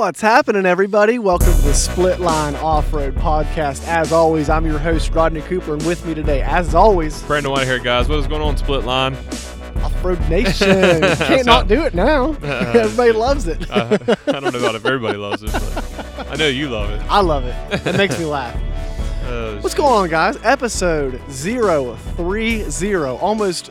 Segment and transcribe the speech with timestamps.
[0.00, 1.18] What's happening, everybody?
[1.18, 3.86] Welcome to the Split Line Off Road Podcast.
[3.86, 7.66] As always, I'm your host, Rodney Cooper, and with me today, as always, Brandon White
[7.66, 8.08] here, guys.
[8.08, 9.14] What is going on, Split Line?
[9.84, 11.02] Off Road Nation.
[11.18, 12.32] Can't not do it now.
[12.42, 13.70] Everybody loves it.
[13.70, 17.02] Uh, I don't know about if everybody loves it, but I know you love it.
[17.10, 17.86] I love it.
[17.86, 18.56] It makes me laugh.
[19.26, 20.38] Uh, What's going on, guys?
[20.44, 23.04] Episode 030.
[23.18, 23.70] Almost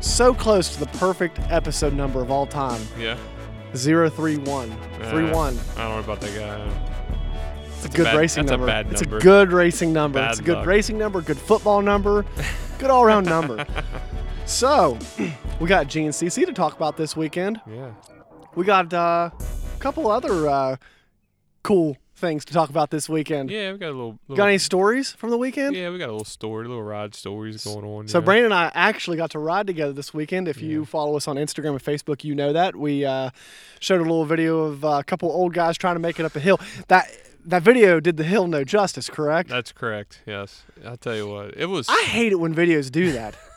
[0.00, 2.82] so close to the perfect episode number of all time.
[2.98, 3.16] Yeah.
[3.74, 4.70] 031.
[4.70, 4.76] Uh,
[5.10, 5.58] 31.
[5.76, 6.86] I don't know about that guy.
[7.76, 8.90] It's a good bad- racing that's a number.
[8.92, 10.18] It's a good racing number.
[10.18, 10.66] Bad it's a good luck.
[10.66, 12.26] racing number, good football number,
[12.78, 13.66] good all around number.
[14.46, 14.98] So,
[15.60, 17.60] we got GNCC to talk about this weekend.
[17.70, 17.92] Yeah.
[18.56, 20.76] We got uh, a couple other uh,
[21.62, 23.50] cool things to talk about this weekend.
[23.50, 24.18] Yeah, we got a little.
[24.28, 25.74] little Got any stories from the weekend?
[25.74, 28.08] yeah, we got a little story, little ride stories going on.
[28.08, 28.24] So yeah.
[28.24, 30.46] Brandon and I actually got to ride together this weekend.
[30.48, 33.30] If you follow us on Instagram and Facebook, you know that we uh,
[33.80, 36.36] showed a little video of uh, a couple old guys trying to make it up
[36.36, 36.60] a hill.
[36.88, 37.10] That
[37.46, 39.48] that video did the hill no justice, correct?
[39.48, 40.20] That's correct.
[40.26, 40.62] Yes.
[40.84, 41.56] I'll tell you what.
[41.56, 41.88] It was.
[41.88, 43.36] I hate it when videos do that.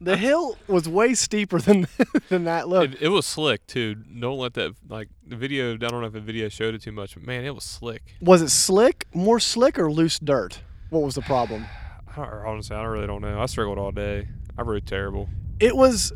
[0.00, 1.86] the hill was way steeper than
[2.28, 2.68] than that.
[2.68, 3.94] Look, it, it was slick too.
[3.94, 5.74] Don't let that like the video.
[5.74, 8.16] I don't know if the video showed it too much, but man, it was slick.
[8.20, 10.60] was it slick, more slick, or loose dirt?
[10.88, 11.66] What was the problem?
[12.16, 13.40] I don't, honestly, I really don't know.
[13.40, 14.28] I struggled all day.
[14.58, 15.28] I rode terrible.
[15.60, 16.12] It was.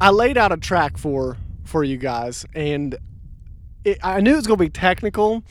[0.00, 2.96] I laid out a track for for you guys, and
[3.84, 5.44] it, I knew it was going to be technical.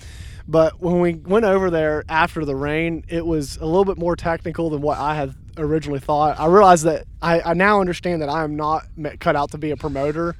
[0.49, 4.15] But when we went over there after the rain, it was a little bit more
[4.15, 6.39] technical than what I had originally thought.
[6.39, 8.85] I realized that I, I now understand that I am not
[9.19, 10.35] cut out to be a promoter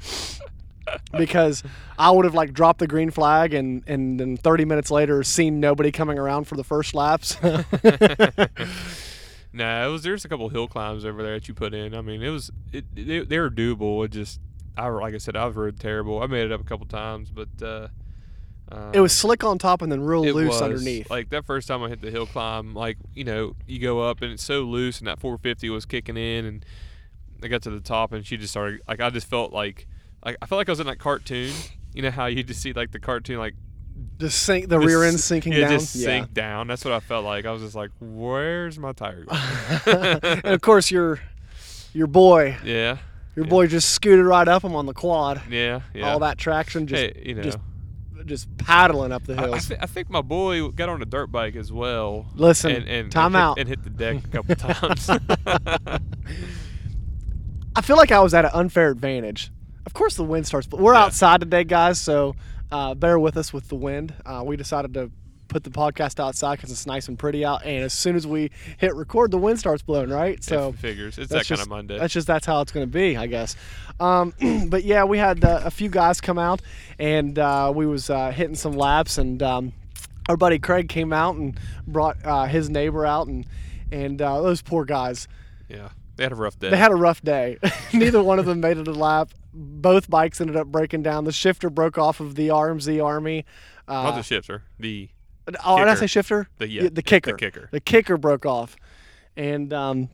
[1.18, 1.64] because
[2.00, 5.60] I would have like dropped the green flag and and then 30 minutes later seen
[5.60, 7.38] nobody coming around for the first laps.
[9.54, 10.04] Nah, it was.
[10.04, 11.96] There's a couple hill climbs over there that you put in.
[11.96, 12.52] I mean, it was.
[12.72, 14.06] It, they, they were doable.
[14.06, 14.40] It just.
[14.78, 16.22] I like I said, I've rode terrible.
[16.22, 17.48] I made it up a couple times, but.
[17.62, 17.88] uh
[18.94, 20.62] it was um, slick on top and then real loose was.
[20.62, 21.10] underneath.
[21.10, 24.22] Like that first time I hit the hill climb, like you know, you go up
[24.22, 26.66] and it's so loose, and that 450 was kicking in, and
[27.44, 28.82] I got to the top, and she just started.
[28.88, 29.88] Like I just felt like,
[30.26, 31.54] like I felt like I was in that cartoon.
[31.94, 33.56] You know how you just see like the cartoon, like
[34.20, 35.80] just sink the just rear end sinking yeah, down.
[35.80, 36.68] just sink down.
[36.68, 37.46] That's what I felt like.
[37.46, 39.26] I was just like, "Where's my tire?"
[39.86, 41.20] going?" and of course your
[41.94, 42.98] your boy, yeah,
[43.36, 43.50] your Yeah.
[43.50, 45.42] boy just scooted right up him on the quad.
[45.50, 46.12] yeah, yeah.
[46.12, 47.58] All that traction just hey, you know, just
[48.26, 49.66] just paddling up the I, I, hills.
[49.68, 52.26] thi- I think my boy got on a dirt bike as well.
[52.36, 53.60] Listen, and, and time and hit, out.
[53.60, 55.10] and hit the deck a couple times.
[57.76, 59.52] I feel like I was at an unfair advantage.
[59.86, 61.04] Of course, the wind starts, but we're Yeah.
[61.04, 62.02] outside today, guys.
[62.02, 62.36] So
[62.72, 64.14] uh, bear with us with the wind.
[64.26, 65.12] Uh, we decided to
[65.48, 67.66] put the podcast outside because it's nice and pretty out.
[67.66, 70.10] And as soon as we hit record, the wind starts blowing.
[70.10, 70.70] Right, so.
[70.70, 71.98] It figures it's that kind of Monday.
[71.98, 73.56] That's just that's how it's going to be, I guess.
[74.00, 74.34] Um,
[74.70, 76.62] but yeah, we had uh, a few guys come out,
[77.00, 79.74] and uh, we was uh, hitting some laps, and um,
[80.30, 83.46] our buddy Craig came out and brought uh, his neighbor out, and
[83.92, 85.28] and uh, those poor guys,
[85.70, 86.70] yeah, they had a rough day.
[86.70, 87.58] they had a rough day.
[87.94, 89.32] Neither one of them made it a lap.
[89.54, 91.24] Both bikes ended up breaking down.
[91.24, 93.46] The shifter broke off of the RMZ Army.
[93.88, 95.10] not Uh, the shifter, the
[95.66, 96.48] oh, did I say shifter?
[96.58, 97.32] the yeah, the, kicker.
[97.32, 97.70] the kicker.
[97.72, 98.76] The kicker broke off,
[99.36, 100.10] and um,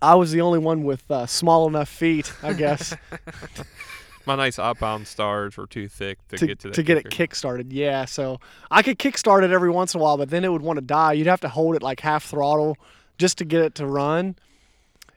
[0.00, 2.94] I was the only one with uh, small enough feet, I guess,
[4.24, 7.34] My nice Alpinestars were too thick to, to, get to that to get it kick
[7.34, 7.72] started.
[7.72, 8.38] Yeah, so
[8.70, 10.76] I could kick start it every once in a while, but then it would want
[10.76, 11.14] to die.
[11.14, 12.76] You'd have to hold it like half throttle
[13.18, 14.36] just to get it to run.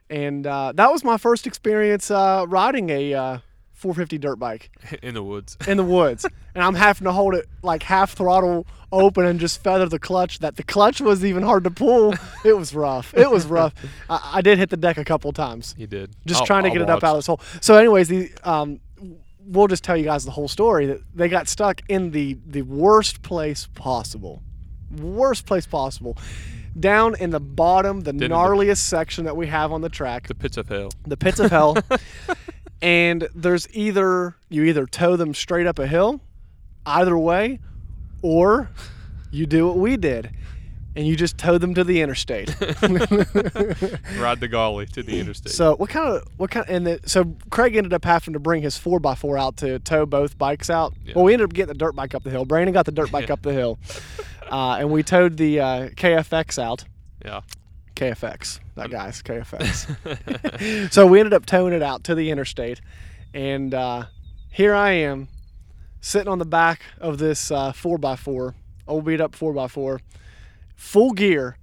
[0.10, 3.38] And uh, that was my first experience uh, riding a uh,
[3.76, 4.72] 450 dirt bike
[5.04, 5.58] in the woods.
[5.68, 6.26] in the woods,
[6.56, 10.40] and I'm having to hold it like half throttle open and just feather the clutch.
[10.40, 12.14] That the clutch was even hard to pull.
[12.46, 13.14] It was rough.
[13.16, 13.74] It was rough.
[14.10, 16.16] I, I did hit the deck a couple times You did.
[16.26, 17.40] just I'll- trying to I'll get it up out of this hole.
[17.62, 18.80] So, anyways, the um,
[19.48, 20.86] we'll just tell you guys the whole story.
[20.88, 24.42] That they got stuck in the the worst place possible,
[25.00, 26.18] worst place possible,
[26.80, 30.36] down in the bottom, the Didn't- gnarliest section that we have on the track, The
[30.36, 30.92] pits of hell.
[31.08, 31.76] the pits of hell.
[32.86, 36.22] And there's either you either tow them straight up a hill,
[36.86, 37.60] either way,
[38.22, 38.70] or
[39.32, 40.30] you do what we did.
[40.98, 42.48] And you just tow them to the interstate.
[44.18, 45.52] Ride the golly to the interstate.
[45.52, 48.62] So what kind of what kind and the, so Craig ended up having to bring
[48.62, 50.94] his four x four out to tow both bikes out.
[51.04, 51.14] Yeah.
[51.18, 52.46] Well, we ended up getting the dirt bike up the hill.
[52.46, 53.34] Brandon got the dirt bike Yeah.
[53.34, 53.78] up the hill,
[54.50, 56.86] uh, and we towed the uh, KFX out.
[57.26, 57.42] yeah.
[57.98, 60.92] KFX, that guy's KFX.
[60.92, 62.82] so we ended up towing it out to the interstate,
[63.34, 64.06] and uh,
[64.52, 65.28] here I am,
[66.02, 68.56] sitting on the back of this uh, four x four,
[68.88, 70.02] old beat up four x four,
[70.76, 71.58] full gear,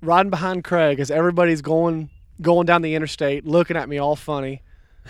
[0.00, 2.10] riding behind Craig as everybody's going
[2.40, 4.62] going down the interstate, looking at me all funny.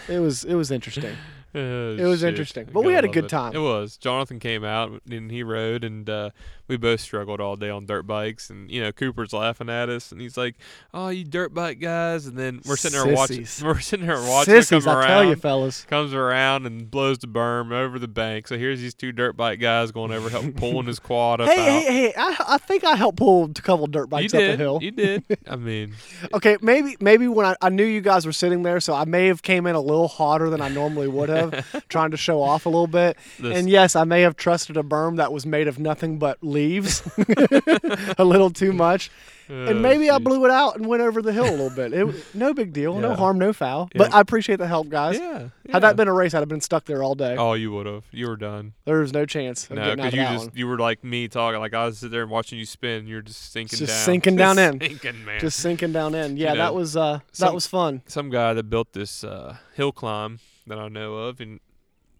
[0.09, 1.17] It was it was interesting.
[1.63, 2.31] Oh, It was shit.
[2.31, 2.69] interesting.
[2.73, 3.29] But we had a good it.
[3.29, 3.55] time.
[3.55, 3.97] It was.
[3.99, 6.31] Jonathan came out and he rode, and uh,
[6.67, 8.49] we both struggled all day on dirt bikes.
[8.49, 10.57] And you know, Cooper's laughing at us, and he's like,
[10.95, 13.47] "Oh, you dirt bike guys!" And then we're sitting there watching.
[13.63, 15.09] We're sitting there watching Sissies, come I around.
[15.09, 15.85] tell you, fellas.
[15.85, 18.49] comes around and blows the berm over the bank.
[18.49, 21.61] So here's these two dirt bike guys going over, help pulling his quad up Hey,
[21.61, 21.67] out.
[21.83, 22.15] hey, hey!
[22.17, 24.51] I, I think I helped pull a couple dirt you bikes up did.
[24.55, 24.79] a hill.
[24.81, 25.25] You did.
[25.47, 25.95] I mean,
[26.33, 29.27] Okay, maybe maybe when I, I knew you guys were sitting there, so I may
[29.27, 31.42] have came in a little hotter than I normally would have,
[31.89, 33.17] trying to show off a little bit.
[33.39, 36.39] This- and yes, I may have trusted a berm that was made of nothing but
[36.43, 37.03] leaves,
[38.19, 39.11] a little too much.
[39.51, 41.93] oh, and maybe I blew it out and went over the hill a little bit.
[41.93, 43.91] It no big deal, no harm, no foul.
[43.95, 45.19] But I appreciate the help, guys.
[45.19, 45.49] Yeah.
[45.71, 47.37] Had that been a race, I'd have been stuck there all day.
[47.37, 48.05] Oh, you would have.
[48.13, 48.75] You were done.
[48.85, 50.53] There was no chance of No, of because you just one.
[50.55, 51.61] you were like me talking.
[51.61, 53.07] Like I was sitting there and watching you spin.
[53.07, 54.05] You're just sinking Just down.
[54.05, 54.81] sinking down in.
[54.81, 55.41] Sinking, man.
[55.41, 56.37] Just sinking down in.
[56.37, 58.03] Yeah, know, that was uh, that some- was fun.
[58.07, 61.61] some guy that built this uh, hill climb that I know of, and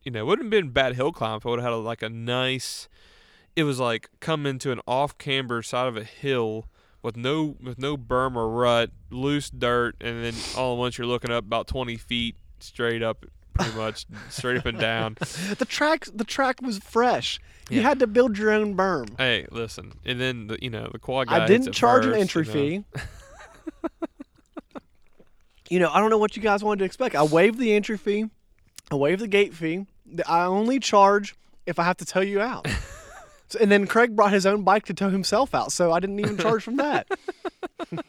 [0.03, 1.73] you know, it wouldn't have been a bad hill climb if I would have had
[1.75, 2.89] a, like a nice.
[3.55, 6.67] It was like come into an off camber side of a hill
[7.03, 11.07] with no with no berm or rut, loose dirt, and then all at once you're
[11.07, 15.17] looking up about 20 feet straight up, pretty much straight up and down.
[15.59, 17.41] The track the track was fresh.
[17.71, 19.17] You had to build your own berm.
[19.19, 21.45] Hey, listen, and then the you know the quad guy.
[21.45, 22.53] I didn't charge an entry you know.
[22.53, 22.85] fee.
[25.73, 27.15] you know, I don't know what you guys wanted to expect.
[27.15, 28.27] I waived the entry fee.
[28.91, 29.87] I waived the gate fee.
[30.05, 31.35] The- I only charge
[31.67, 32.67] if I have to tow you out.
[33.49, 36.19] So- and then Craig brought his own bike to tow himself out, so I didn't
[36.21, 37.07] even charge from that.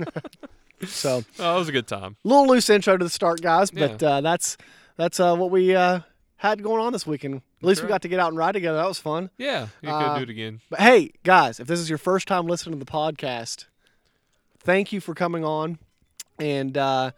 [0.88, 2.16] so, Oh, it was a good time.
[2.24, 4.58] little loose intro to the start, guys, but uh, that's
[4.96, 6.00] that's uh, what we uh,
[6.38, 7.42] had going on this weekend.
[7.62, 8.78] At least we got to get out and ride together.
[8.78, 9.30] That was fun.
[9.38, 10.62] Yeah, you could Uh, do it again.
[10.70, 13.66] But hey, guys, if this is your first time listening to the podcast,
[14.60, 15.78] thank you for coming on
[16.40, 17.12] and uh,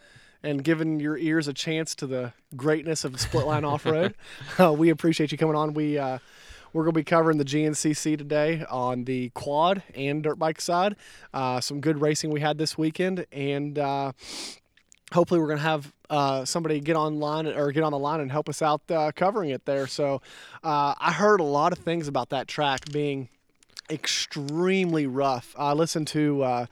[0.46, 4.16] and giving your ears a chance to the greatness of split line off road.
[4.60, 5.74] uh, we appreciate you coming on.
[5.74, 6.20] We uh,
[6.72, 10.96] we're going to be covering the GNCC today on the quad and dirt bike side.
[11.34, 14.12] Uh, some good racing we had this weekend, and uh,
[15.14, 18.32] hopefully we're going to have uh, somebody get online or get on the line and
[18.32, 19.88] help us out uh, covering it there.
[19.88, 20.22] So
[20.64, 23.30] uh, I heard a lot of things about that track being
[23.90, 25.56] extremely rough.
[25.58, 26.66] I listened to uh,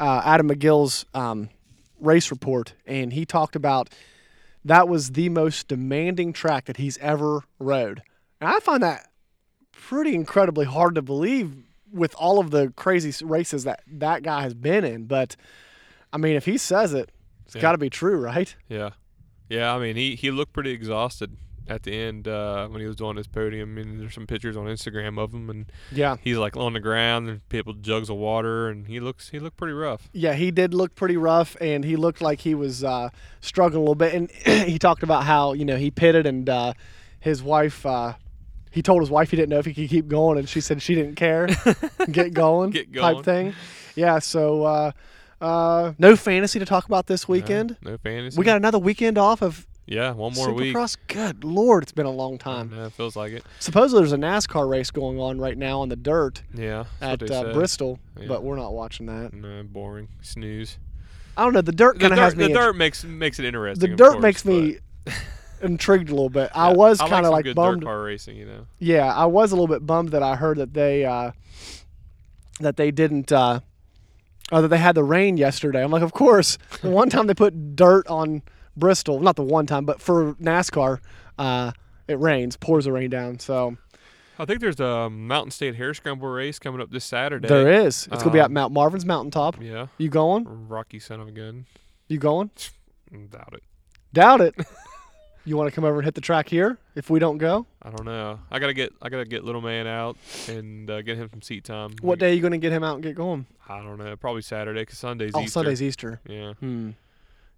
[0.00, 1.50] uh, Adam McGill's um,
[2.02, 3.88] race report, and he talked about
[4.64, 8.02] that was the most demanding track that he's ever rode.
[8.40, 9.08] And I find that
[9.72, 11.54] pretty incredibly hard to believe
[11.92, 15.04] with all of the crazy races that that guy has been in.
[15.06, 15.36] But
[16.12, 17.10] I mean, if he says it,
[17.46, 17.62] it's Yeah.
[17.62, 18.54] got to be true, right?
[18.68, 18.90] Yeah,
[19.48, 19.74] yeah.
[19.74, 21.36] I mean, he he looked pretty exhausted
[21.72, 23.78] at the end uh, when he was doing his podium.
[23.78, 26.16] And there's some pictures on Instagram of him, and Yeah.
[26.22, 27.28] he's like on the ground.
[27.28, 30.08] and people jugs of water, and he looks he looked pretty rough.
[30.12, 33.08] Yeah, he did look pretty rough, and he looked like he was uh,
[33.40, 34.14] struggling a little bit.
[34.14, 34.30] And
[34.68, 36.74] he talked about how you know he pitted, and uh,
[37.20, 37.84] his wife.
[37.86, 38.14] Uh,
[38.70, 40.80] he told his wife he didn't know if he could keep going, and she said
[40.80, 41.46] she didn't care.
[42.10, 43.54] Get going, Get going, type thing.
[43.96, 44.18] Yeah.
[44.18, 44.92] So uh,
[45.42, 47.76] uh, no fantasy to talk about this weekend.
[47.82, 48.38] No, no fantasy.
[48.38, 50.74] We got another weekend off of yeah one more week.
[50.74, 50.96] Supercross.
[51.08, 52.72] Good lord, it's been a long time.
[52.74, 53.44] Yeah, it feels like it.
[53.58, 57.52] Supposedly there's a NASCAR race going on right now on the dirt Yeah, at uh.
[57.52, 58.26] Bristol, Yeah.
[58.28, 59.32] but we're not watching that.
[59.32, 60.08] No, boring.
[60.20, 60.78] Snooze.
[61.36, 61.62] I don't know.
[61.62, 62.44] The dirt kind of has me.
[62.44, 63.90] the int- dirt makes makes it interesting.
[63.90, 64.76] the dirt course, makes me
[65.62, 66.50] intrigued a little bit.
[66.54, 67.80] I Yeah, was kind of like good bummed.
[67.80, 68.36] dirt car racing.
[68.36, 68.66] You know.
[68.78, 71.32] Yeah, I was a little bit bummed that I heard that they uh,
[72.60, 73.60] that they didn't uh,
[74.50, 75.82] or that they had the rain yesterday.
[75.82, 76.58] I'm like, of course.
[76.82, 78.42] The one time they put dirt on
[78.76, 80.98] Bristol, not the one time, but for NASCAR,
[81.38, 81.72] uh,
[82.08, 83.38] it rains, pours the rain down.
[83.38, 83.76] So
[84.38, 87.48] I think there's a Mountain State Hair Scramble race coming up this Saturday.
[87.48, 88.08] there is.
[88.12, 89.56] It's gonna be at Um, Mount Marvin's mountaintop.
[89.60, 89.86] Yeah.
[89.98, 90.68] You going?
[90.68, 91.66] Rocky son of a gun.
[92.08, 92.50] You going?
[93.30, 93.62] Doubt it.
[94.12, 94.54] Doubt it.
[95.44, 97.66] you want to come over and hit the track here if we don't go?
[97.82, 98.38] I don't know.
[98.50, 100.16] I gotta get I gotta get little man out
[100.48, 101.92] and uh, get him some seat time.
[102.00, 103.46] What day are you going to get him out and get going?
[103.68, 104.16] I don't know.
[104.16, 105.50] Probably Saturday 'cause Sunday's Oh, Easter.
[105.50, 106.20] Sunday's Easter.
[106.28, 106.90] Yeah, Hmm.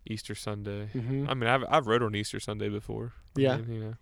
[0.07, 0.87] Easter Sunday.
[0.93, 3.13] hmm I mean, I've I've rode on Easter Sunday before.
[3.37, 3.57] I Yeah.
[3.59, 3.95] mean, you know,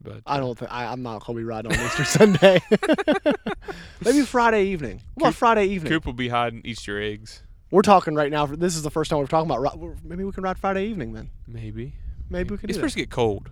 [0.00, 2.60] but I uh, don't think I, I'm not gonna be riding on Easter Sunday.
[4.04, 5.00] Maybe Friday evening.
[5.14, 5.92] What about Coop- Friday evening?
[5.92, 7.42] Coop will be hiding Easter eggs.
[7.70, 8.46] We're talking right now.
[8.46, 9.78] This is the first time we're talking about.
[10.04, 11.30] Maybe we can ride Friday evening then.
[11.46, 11.94] Maybe.
[12.30, 13.50] Maybe we can It's supposed to get cold.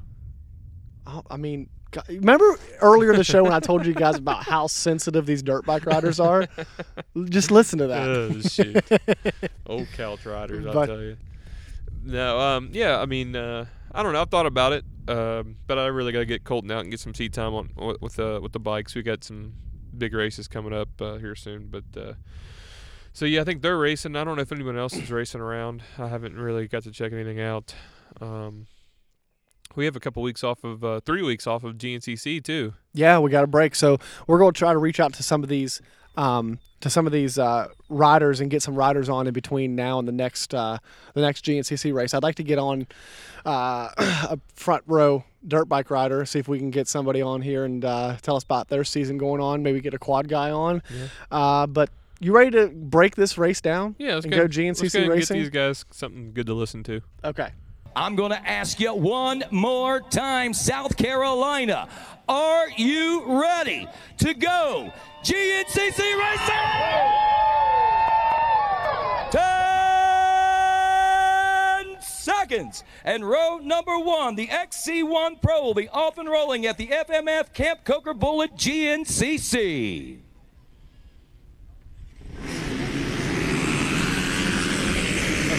[1.06, 1.68] Oh, I mean,
[2.08, 5.64] remember earlier in the show when I told you guys about how sensitive these dirt
[5.66, 6.46] bike riders are?
[7.25, 8.08] Just listen to that.
[8.08, 9.42] Oh shit.
[9.66, 11.16] Old couch riders, I'll But- tell you.
[12.04, 14.21] No, um, yeah, I mean, uh, I don't know.
[14.23, 17.00] I've thought about it, um, but I really got to get Colton out and get
[17.00, 18.94] some seat time on wi- with uh, with the bikes.
[18.94, 19.52] We got some
[19.97, 22.14] big races coming up uh, here soon, but uh,
[23.12, 24.16] so yeah, I think they're racing.
[24.16, 25.82] I don't know if anyone else is racing around.
[25.99, 27.75] I haven't really got to check anything out.
[28.21, 28.66] Um,
[29.76, 32.75] We have a couple weeks off of uh, three weeks off of GNCC too.
[32.92, 35.42] Yeah, we got a break, so we're going to try to reach out to some
[35.42, 35.80] of these
[36.16, 39.99] um, to some of these uh, riders and get some riders on in between now
[39.99, 40.78] and the next uh,
[41.14, 42.14] the next GNCC race.
[42.14, 42.87] I'd like to get on
[43.47, 47.64] uh, a front row dirt bike rider, see if we can get somebody on here
[47.64, 49.62] and uh, tell us about their season going on.
[49.62, 50.83] Maybe get a quad guy on.
[51.31, 51.90] Uh, but
[52.21, 53.97] you ready to break this race down?
[53.99, 55.37] Yeah, let's and go, go GNCC let's go racing.
[55.37, 57.00] Get these guys something good to listen to.
[57.25, 57.50] Okay.
[57.94, 61.88] I'm going to ask you one more time, South Carolina.
[62.28, 63.87] Are you ready
[64.18, 64.90] to go
[65.22, 66.54] GNCC racing?
[69.30, 69.42] 10
[72.00, 72.82] seconds.
[73.04, 77.52] And row number one, the XC1 Pro will be off and rolling at the FMF
[77.52, 80.21] Camp Coker Bullet GNCC.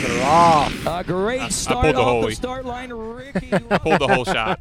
[0.04, 0.86] They're off.
[0.86, 2.92] A great start pulled the off the start line.
[2.94, 4.60] Ricky Pulled the whole shot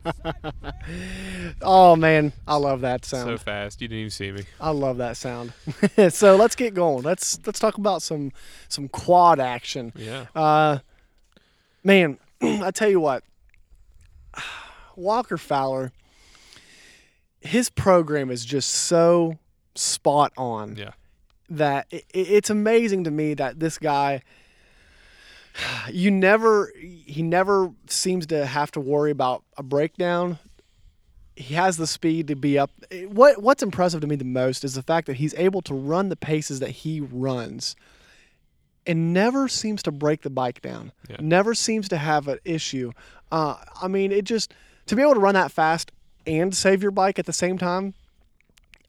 [1.60, 3.28] Oh man, I love that sound.
[3.28, 3.80] so fast.
[3.82, 4.44] You didn't even see me.
[4.60, 5.52] I love that sound.
[6.10, 7.02] so let's get going.
[7.02, 8.30] Let's let's talk about some
[8.68, 9.92] some quad action.
[9.96, 10.26] Yeah.
[10.34, 10.78] Uh,
[11.82, 13.24] man, I tell you what,
[14.96, 15.90] Walker Fowler,
[17.40, 19.38] his program is just so
[19.74, 20.92] spot on Yeah.
[21.50, 24.22] that it, it's amazing to me that this guy
[25.90, 30.38] you never he never seems to have to worry about a breakdown.
[31.34, 32.70] He has the speed to be up.
[33.08, 36.08] What what's impressive to me the most is the fact that he's able to run
[36.08, 37.76] the paces that he runs
[38.86, 40.92] and never seems to break the bike down.
[41.08, 41.16] Yeah.
[41.20, 42.92] never seems to have an issue.
[43.30, 44.52] Uh, i mean it just
[44.86, 45.90] to be able to run that fast
[46.26, 47.94] and save your bike at the same time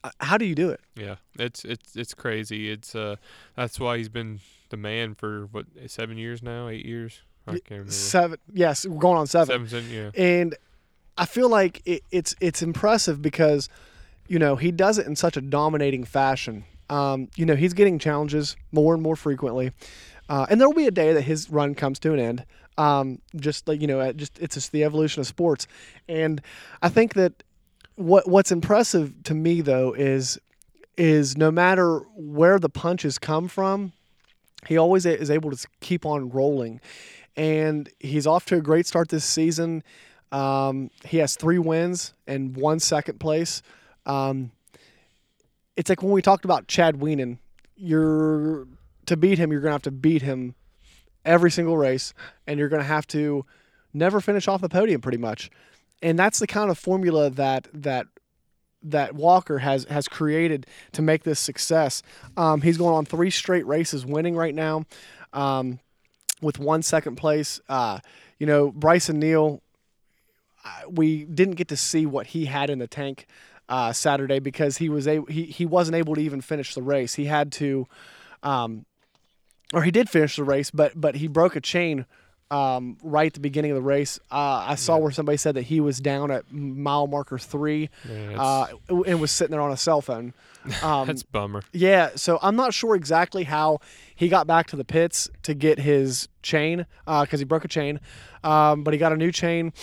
[0.04, 0.80] uh, how do you do it?
[0.94, 2.70] Yeah, it's it's it's crazy.
[2.70, 3.16] It's uh
[3.56, 4.40] that's why he's been
[4.74, 7.22] the man for what seven years now, eight years.
[7.46, 7.92] I can't remember.
[7.92, 10.10] seven yes we're going on Seven, seven, yeah.
[10.16, 10.56] and
[11.16, 13.68] I feel like it, it's it's impressive because
[14.26, 16.64] you know he does it in such a dominating fashion.
[16.90, 19.72] Um, you know he's getting challenges more and more frequently,
[20.28, 22.44] uh, and there will be a day that his run comes to an end.
[22.76, 25.66] Um, just like you know, just it's just the evolution of sports,
[26.08, 26.40] and
[26.82, 27.44] I think that
[27.96, 30.38] what what's impressive to me though is
[30.96, 33.92] is no matter where the punches come from,
[34.66, 36.80] he always is able to keep on rolling.
[37.36, 39.82] And he's off to a great start this season.
[40.30, 43.62] Um, he has three wins and one second place.
[44.06, 44.52] Um,
[45.76, 47.38] it's like when we talked about Chad Wienen.
[47.76, 48.66] You're
[49.06, 50.54] to beat him, you're gonna have to beat him
[51.24, 52.14] every single race,
[52.46, 53.44] and you're gonna have to
[53.92, 55.50] never finish off the podium, pretty much.
[56.02, 58.06] And that's the kind of formula that that
[58.84, 62.02] that Walker has has created to make this success.
[62.36, 64.84] Um, he's going on three straight races, winning right now,
[65.32, 65.80] um,
[66.40, 67.60] with one second place.
[67.68, 68.00] Uh,
[68.38, 69.60] you know, Bryson Neal.
[70.88, 73.26] We didn't get to see what he had in the tank
[73.68, 77.14] uh, Saturday because he was a he he wasn't able to even finish the race.
[77.14, 77.86] He had to,
[78.42, 78.84] um,
[79.72, 82.06] or he did finish the race, but but he broke a chain
[82.50, 84.18] um, right at the beginning of the race.
[84.30, 88.40] Uh, I saw where somebody said that he was down at mile marker three Yeah,
[88.40, 88.66] uh,
[89.06, 90.34] and was sitting there on a cell phone.
[90.82, 91.62] Um, That's bummer.
[91.74, 93.80] yeah, so I'm not sure exactly how
[94.14, 98.00] he got back to the pits to get his chain because he broke a chain,
[98.42, 99.74] um, but he got a new chain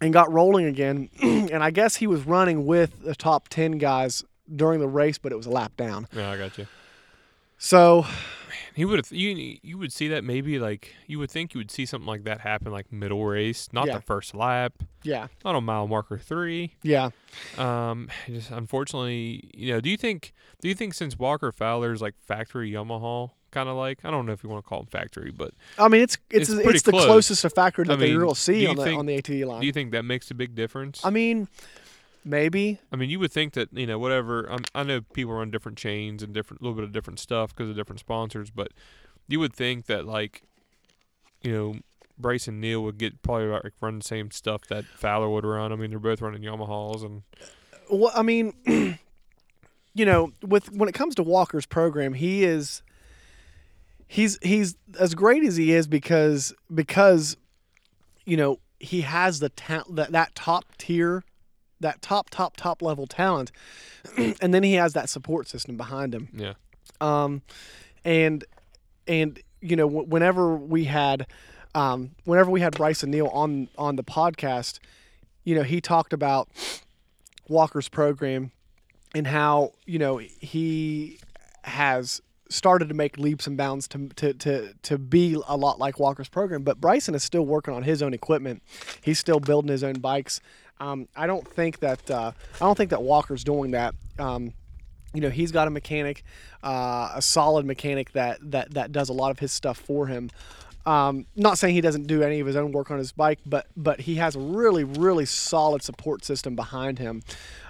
[0.00, 1.10] and got rolling again.
[1.22, 5.30] and I guess he was running with the top ten guys during the race, but
[5.30, 6.08] it was a lap down.
[6.12, 6.66] Yeah, I got you.
[7.58, 8.04] So
[8.74, 11.70] He would have you you would see that maybe like you would think you would
[11.70, 13.94] see something like that happen like middle race, not Yeah.
[13.96, 14.72] the first lap,
[15.04, 16.74] yeah, not on mile marker three.
[16.82, 17.10] yeah.
[17.56, 22.14] Um, just unfortunately, you know, do you think do you think since Walker Fowler's like
[22.26, 25.30] factory Yamaha kind of like I don't know if you want to call him factory,
[25.30, 27.04] but I mean, it's it's It's it's, the close.
[27.06, 29.46] closest to factory that I they mean, will see on the think- on the ATV
[29.46, 29.60] line.
[29.60, 31.00] do you think that makes a big difference?
[31.04, 31.46] I mean,
[32.24, 32.80] maybe.
[32.92, 34.50] I mean, you would think that you know whatever.
[34.50, 37.54] Um, I know people run different chains and different, a little bit of different stuff
[37.54, 38.72] because of different sponsors, but
[39.28, 40.42] you would think that like,
[41.42, 41.76] you know,
[42.18, 45.72] Bryson Neal would get probably about like run the same stuff that Fowler would run.
[45.72, 47.22] I mean, they're both running Yamahas, and
[47.90, 48.54] Well, I mean,
[49.94, 52.82] you know, with when it comes to Walker's program, he is
[54.06, 57.36] he's he's as great as he is because because
[58.24, 61.24] you know he has the ta- that that top tier
[61.80, 63.52] that top top top level talent
[64.16, 66.54] and then he has that support system behind him yeah,
[67.00, 67.42] um,
[68.04, 68.44] and
[69.06, 71.26] and you know wh- whenever we had
[71.74, 74.78] um, whenever we had Bryson Neal on on the podcast,
[75.42, 76.48] you know he talked about
[77.48, 78.52] Walker's program
[79.14, 81.18] and how you know he
[81.62, 85.98] has started to make leaps and bounds to, to, to, to be a lot like
[85.98, 86.62] Walker's program.
[86.62, 88.62] But Bryson is still working on his own equipment.
[89.02, 90.40] He's still building his own bikes.
[90.80, 93.94] Um, I don't think that uh, I don't think that Walker's doing that.
[94.18, 94.52] Um,
[95.12, 96.24] you know, he's got a mechanic,
[96.62, 100.30] uh, a solid mechanic that, that that does a lot of his stuff for him.
[100.86, 103.66] Um, not saying he doesn't do any of his own work on his bike, but
[103.76, 107.22] but he has a really really solid support system behind him.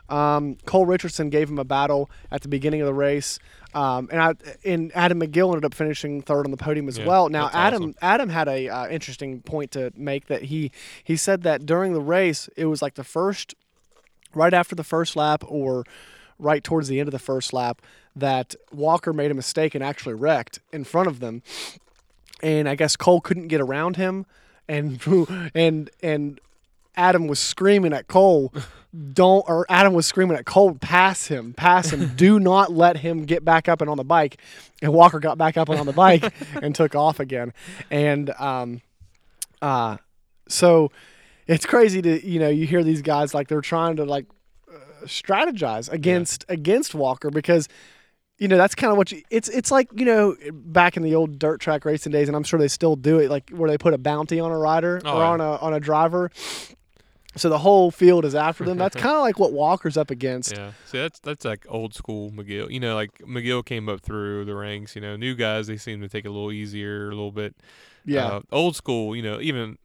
[0.09, 3.39] Um, Cole Richardson gave him a battle at the beginning of the race,
[3.75, 7.07] um, and I, and Adam McGill ended up finishing third on the podium as Yeah,
[7.07, 7.29] well.
[7.29, 7.95] Now Adam awesome.
[8.01, 10.71] Adam had a uh, interesting point to make that he
[11.03, 13.55] he said that during the race it was like the first
[14.35, 15.85] right after the first lap or
[16.39, 17.81] right towards the end of the first lap
[18.17, 21.43] that Walker made a mistake and actually wrecked in front of them.
[22.43, 24.27] And I guess Cole couldn't get around him
[24.69, 25.01] and
[25.55, 26.41] and and
[26.97, 28.53] Adam was screaming at Cole,
[29.13, 32.15] don't or Adam was screaming at Cole, pass him, pass him.
[32.15, 34.39] Do not let him get back up and on the bike.
[34.83, 36.33] And Walker got back up and on the bike
[36.63, 37.53] and took off again.
[37.91, 38.81] And um
[39.63, 39.97] uh
[40.49, 40.91] so
[41.47, 44.27] it's crazy to you know you hear these guys like they're trying to like
[44.73, 47.69] uh, strategize against against Walker because
[48.39, 51.15] you know that's kind of what you it's it's like you know back in the
[51.15, 53.79] old dirt track racing days and I'm sure they still do it like where they
[53.79, 55.29] put a bounty on a rider Oh, or yeah.
[55.31, 56.31] on a on a driver
[57.37, 60.53] so the whole field is after them that's kind of like what Walker's up against
[60.57, 62.71] Yeah, see that's that's like old school McGill.
[62.71, 64.95] You know, like McGill came up through the ranks.
[64.95, 67.57] You know, new guys they seem to take it a little easier, a little bit.
[68.05, 69.15] yeah Uh, old school.
[69.17, 69.79] You know, even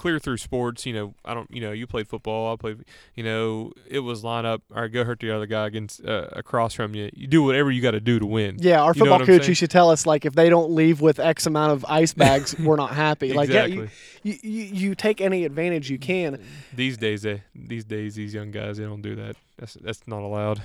[0.00, 0.86] clear through sports.
[0.86, 1.50] You know, I don't.
[1.50, 2.52] You know, you played football.
[2.52, 2.84] I played.
[3.14, 4.62] You know, it was line up.
[4.74, 7.10] All right, go hurt the other guy against uh, across from you.
[7.14, 8.56] You do whatever you got to do to win.
[8.58, 11.20] yeah, our You football coach used to tell us like if they don't leave with
[11.20, 13.34] X amount of ice bags, we're not happy.
[13.34, 13.88] Like yeah, you,
[14.22, 16.42] you, you you take any advantage you can.
[16.74, 19.36] These days, they these days these young guys they don't do that.
[19.58, 20.62] That's that's not allowed.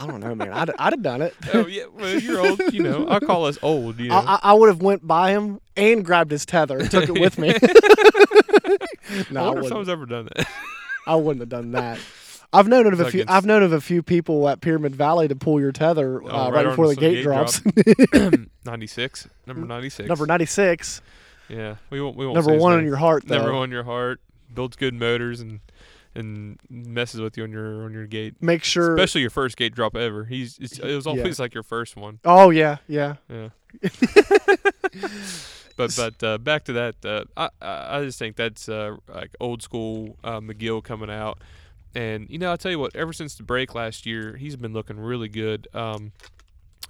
[0.00, 0.52] I don't know, man.
[0.52, 1.34] I'd, I'd have done it.
[1.52, 2.60] oh yeah, well you're old.
[2.72, 3.98] You know, I call us old.
[3.98, 4.16] You know.
[4.16, 7.18] I, I- I would have went by him and grabbed his tether and took it
[7.20, 7.54] with me.
[9.30, 10.46] No, I wonder if someone's ever done that.
[11.06, 11.98] I wouldn't have done that.
[12.52, 13.24] I've known of a few.
[13.26, 16.50] I've known of a few people at Pyramid Valley to pull your tether uh, Oh,
[16.50, 17.62] right, right before the gate, gate drops.
[18.64, 20.08] Ninety six, number ninety six.
[20.08, 21.00] Number ninety six,
[21.48, 22.16] Yeah, we won't.
[22.16, 22.36] We won't.
[22.36, 23.24] number one in your heart.
[23.26, 23.36] Though.
[23.36, 24.20] Number one in your heart.
[24.54, 25.60] Builds good motors and
[26.18, 28.34] and messes with you on your on your gate.
[28.40, 28.94] Make sure.
[28.94, 30.24] Especially your first gate drop ever.
[30.24, 31.12] He's it's, it was Yeah.
[31.12, 32.18] always like your first one.
[32.24, 33.16] oh yeah, yeah.
[33.30, 33.48] Yeah.
[35.76, 36.96] but but uh, back to that.
[37.04, 41.38] Uh, I I I just think that's uh, like old school uh, McGill coming out.
[41.94, 42.94] And you know, I'll tell you what.
[42.96, 45.68] Ever since the break last year, he's been looking really good.
[45.74, 46.12] Um,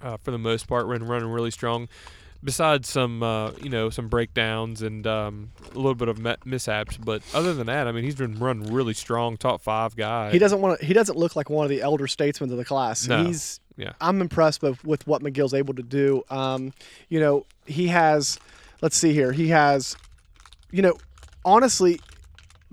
[0.01, 1.87] uh, for the most part, running running really strong.
[2.41, 7.21] Besides some, uh, you know, some breakdowns and um, a little bit of mishaps, but
[7.33, 10.31] other than that, I mean, he's been running really strong, top five guy.
[10.31, 10.85] He doesn't want to.
[10.85, 13.07] He doesn't look like one of the elder statesmen of the class.
[13.07, 13.25] No.
[13.25, 13.59] He's.
[13.75, 13.93] Yeah.
[14.01, 16.23] I'm impressed with, with what McGill's able to do.
[16.29, 16.73] Um,
[17.09, 18.39] you know, he has.
[18.81, 19.33] Let's see here.
[19.33, 19.97] He has.
[20.71, 20.97] You know,
[21.43, 21.99] honestly,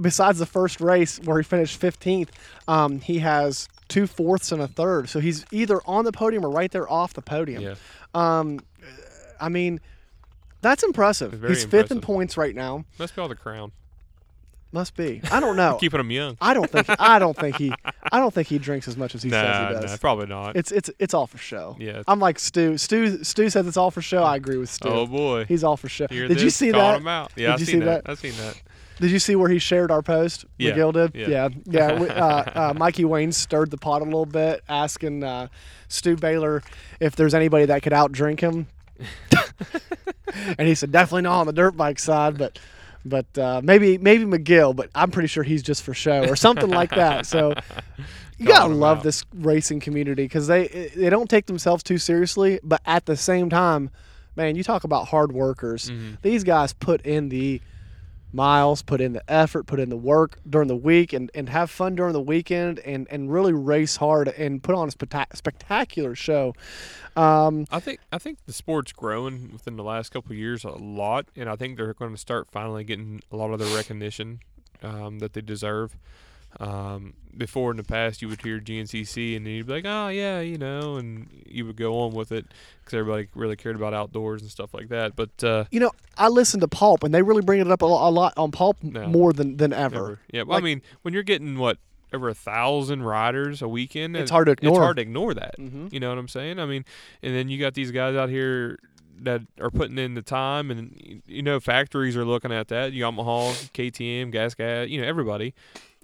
[0.00, 2.29] besides the first race where he finished 15th,
[2.68, 5.09] um, he has two fourths and a third.
[5.09, 7.62] So he's either on the podium or right there off the podium.
[7.62, 7.74] Yeah,
[8.14, 8.61] Um,
[9.40, 9.81] I mean,
[10.62, 11.42] that's impressive.
[11.46, 12.85] He's fifth in points right now.
[12.99, 13.72] must be all the crown,
[14.72, 15.20] Must be.
[15.31, 15.77] I don't know.
[15.81, 16.37] keeping him young.
[16.40, 16.87] I don't think.
[17.01, 17.72] I don't think he.
[18.12, 19.90] I don't think he drinks as much as he says he does.
[19.92, 20.57] nah, probably not.
[20.57, 21.77] It's it's it's all for show.
[21.79, 22.77] Yeah, I'm like Stu.
[22.79, 24.22] Stu Stu says it's all for show.
[24.22, 24.88] I agree with Stu.
[24.88, 26.07] oh boy, He's all for show.
[26.11, 27.01] Hear Did you see Calling that?
[27.01, 27.35] Him out.
[27.37, 28.05] Did I've you seen see that.
[28.05, 28.11] that?
[28.11, 28.61] I've seen that.
[28.99, 30.46] Did you see where he shared our post?
[30.59, 31.14] Yeah, McGill did.
[31.14, 31.29] yeah.
[31.29, 32.12] yeah, yeah.
[32.14, 35.49] uh, uh, Mikey Wayne stirred the pot a little bit, asking uh,
[35.88, 36.62] Stu Baylor
[36.99, 38.68] if there's anybody that could outdrink him,
[40.59, 42.59] and he said definitely not on the dirt bike side, but.
[43.09, 46.69] But uh, maybe maybe McGill, but I'm pretty sure he's just for show or something
[46.69, 47.25] like that.
[47.25, 47.55] So
[48.37, 49.05] you gotta love out.
[49.05, 53.49] this racing community because they they don't take themselves too seriously, but at the same
[53.49, 53.91] time,
[54.35, 55.89] man, you talk about hard workers.
[55.89, 56.21] Mhm.
[56.23, 57.61] These guys put in the
[58.37, 61.70] miles, put in the effort, put in the work during the week, and, and have
[61.70, 66.14] fun during the weekend, and, and really race hard and put on a spectac- spectacular
[66.14, 66.55] show.
[67.16, 71.27] Um, I think I think the sport's growing within the last couple years a lot,
[71.35, 74.40] and I think they're going to start finally getting a lot of the recognition
[74.83, 75.96] um, that they deserve.
[76.59, 80.09] Um, before in the past, you would hear GNCC and then you'd be like, "Oh
[80.09, 82.47] yeah, you know," and you would go on with it
[82.83, 85.16] because everybody really cared about outdoors and stuff like that.
[85.16, 87.85] But uh, you know, I listen to Pulp, and they really bring it up a,
[87.85, 89.07] a lot on Pulp No.
[89.07, 89.95] more than, than ever.
[89.97, 90.19] Never.
[90.33, 91.77] Yeah, well, Like- I mean, when you're getting what
[92.14, 94.81] over a thousand riders a weekend, It's hard to It's ignore.
[94.81, 95.57] hard to ignore that.
[95.59, 95.92] Mhm.
[95.92, 96.59] You know what I'm saying?
[96.59, 96.85] I mean,
[97.23, 98.79] and then you got these guys out here
[99.22, 102.92] that are putting in the time, and you know, factories are looking at that.
[102.92, 105.55] Yamaha, KTM, Gas Gas, you know, everybody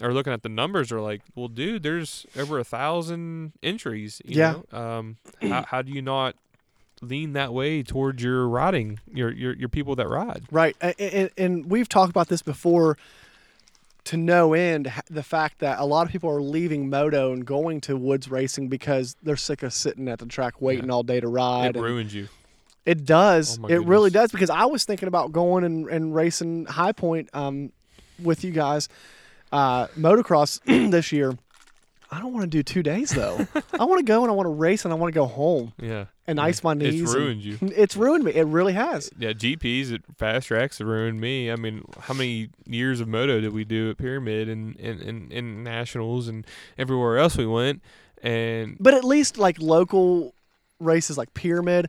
[0.01, 0.91] are looking at the numbers.
[0.93, 4.21] Are like, well, dude, there's over a thousand entries.
[4.25, 4.61] You Yeah.
[4.73, 4.79] Know?
[4.79, 6.37] Um, how, how do you not?
[7.03, 10.45] lean that way towards your riding, your your your people that ride.
[10.53, 12.97] Right, and, and we've talked about this before.
[14.07, 17.81] To no end, the fact that a lot of people are leaving moto and going
[17.83, 21.29] to woods racing because they're sick of sitting at the track waiting all day to
[21.29, 21.71] ride.
[21.71, 22.29] It and ruins you.
[22.85, 23.59] It does.
[23.63, 27.31] Oh it really does because I was thinking about going and, and racing High Point
[27.33, 27.73] um,
[28.23, 28.89] with you guys,
[29.53, 31.37] uh, motocross this year.
[32.11, 33.47] I don't want to do two days though.
[33.81, 35.73] I want to go and I want to race and I want to go home
[35.81, 36.07] Yeah.
[36.27, 37.01] and ice my knees.
[37.01, 37.57] It's ruined you.
[37.63, 38.33] It's ruined me.
[38.35, 39.09] It really has.
[39.19, 41.51] Yeah, GPs at fast tracks have ruined me.
[41.51, 45.33] I mean, how many years of moto did we do at Pyramid and and, and,
[45.33, 47.81] and nationals and everywhere else we went?
[48.23, 50.35] And But at least like local
[50.81, 51.89] races like Pyramid,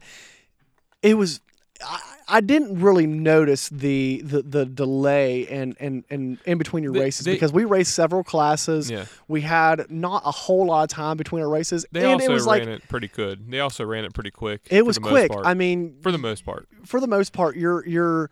[1.03, 1.39] it was.
[1.85, 6.93] I, I didn't really notice the, the, the delay and, and, and in between your
[6.93, 8.89] They- races they- because we raced several classes.
[8.89, 12.25] yeah, We had not a whole lot of time between our races, they and also
[12.25, 13.51] it was ran like it pretty good.
[13.51, 14.61] They also ran it pretty quick.
[14.71, 15.31] it was quick.
[15.31, 15.45] part.
[15.45, 16.67] I mean, for the most part.
[16.85, 18.29] for the most part, you're you're,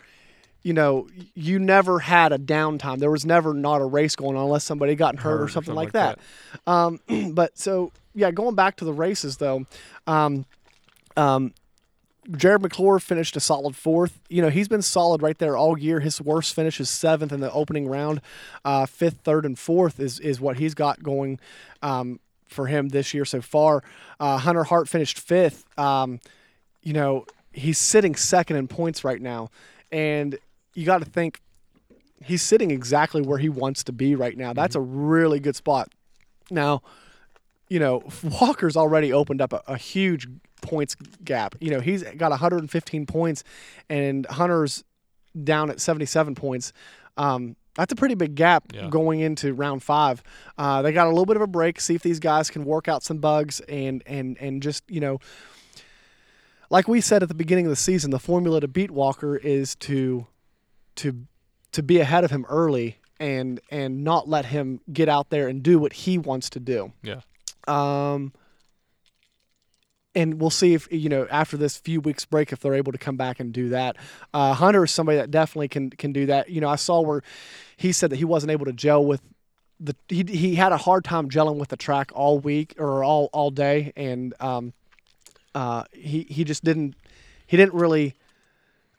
[0.63, 2.99] you know, you never had a downtime.
[2.99, 5.91] There was never not a race going on unless somebody got hurt, or something, like
[5.91, 6.17] that.
[6.65, 6.99] Um,
[7.33, 9.65] but so yeah, going back to the races though,
[10.07, 10.45] um,
[11.17, 11.53] um,
[12.29, 14.19] Jared McClure finished a solid fourth.
[14.29, 15.99] You know, he's been solid right there all year.
[15.99, 18.21] His worst finish is seventh in the opening round.
[18.63, 21.39] Uh, fifth, third, and fourth is is what he's got going
[21.81, 23.83] um, for him this year so far.
[24.19, 25.65] Uh, Hunter Hart finished fifth.
[25.79, 26.19] Um,
[26.83, 29.49] you know, he's sitting second in points right now,
[29.91, 30.37] and
[30.75, 31.41] you got to think
[32.23, 34.53] he's sitting exactly where he wants to be right now.
[34.53, 35.91] That's a really good spot.
[36.51, 36.83] Now,
[37.67, 38.03] you know,
[38.41, 40.27] Walker's already opened up a, a huge
[40.61, 41.55] points gap.
[41.59, 43.43] You know, he's got 115 points,
[43.89, 44.83] and Hunter's
[45.43, 46.73] down at 77 points.
[47.17, 48.89] Um, that's a pretty big gap Yeah.
[48.89, 50.21] going into round five.
[50.57, 51.79] Uh, they got a little bit of a break.
[51.79, 55.19] See if these guys can work out some bugs and and and just you know,
[56.69, 59.75] like we said at the beginning of the season, the formula to beat Walker is
[59.77, 60.27] to
[60.97, 61.25] to
[61.71, 65.63] to be ahead of him early and and not let him get out there and
[65.63, 66.91] do what he wants to do.
[67.03, 67.21] Yeah.
[67.67, 68.33] Um,
[70.15, 72.97] and we'll see if you know after this few weeks break if they're able to
[72.97, 73.95] come back and do that.
[74.33, 76.49] Uh, Hunter is somebody that definitely can can do that.
[76.49, 77.21] You know, I saw where
[77.77, 79.21] he said that he wasn't able to gel with
[79.79, 83.29] the he he had a hard time gelling with the track all week or all
[83.33, 84.73] all day, and um,
[85.55, 86.95] uh, he he just didn't
[87.47, 88.15] he didn't really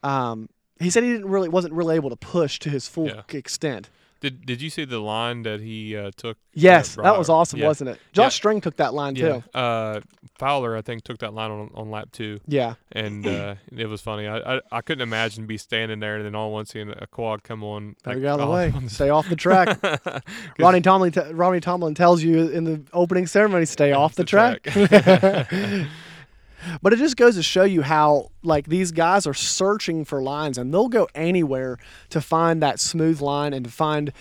[0.02, 0.48] um.
[0.80, 3.22] He said he didn't really wasn't really able to push to his full Yeah.
[3.28, 3.88] extent.
[4.22, 6.38] Did Did you see the line that he uh, took?
[6.54, 7.66] Yes, uh, that was awesome, yeah.
[7.66, 7.98] wasn't it?
[8.12, 8.28] Josh Yeah.
[8.30, 9.40] Strang took that line Yeah.
[9.40, 9.58] too.
[9.58, 10.00] Uh,
[10.38, 12.74] Fowler, I think, took that line on, on lap two, Yeah.
[12.92, 14.26] and uh, it was funny.
[14.28, 17.06] I, I I couldn't imagine be standing there and then all at once seeing a
[17.06, 17.96] quad come on.
[18.06, 18.70] Like, get out of the way.
[18.70, 19.78] the- Stay off the track.
[20.58, 24.66] Ronnie Tomlin, t- Ronnie Tomlin tells you in the opening ceremony, stay off the, track.
[26.82, 30.58] but it just goes to show you how like these guys are searching for lines,
[30.58, 31.78] and they'll go anywhere
[32.10, 34.12] to find that smooth line and to find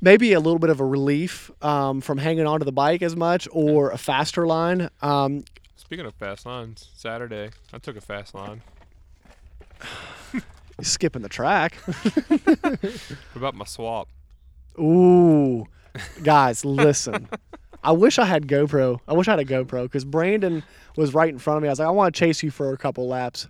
[0.00, 3.48] maybe a little bit of a relief um, from hanging onto the bike as much
[3.52, 4.88] or a faster line.
[5.02, 5.44] Um,
[5.76, 8.62] Speaking of fast lines, Saturday I took a fast line.
[10.82, 11.74] skipping the track.
[13.32, 14.08] What about my swap?
[14.78, 15.66] Ooh,
[16.22, 17.28] guys, listen.
[17.82, 19.00] I wish I had GoPro.
[19.08, 20.62] I wish I had a GoPro because Brandon
[20.96, 21.68] was right in front of me.
[21.68, 23.48] I was like, I want to chase you for a couple laps,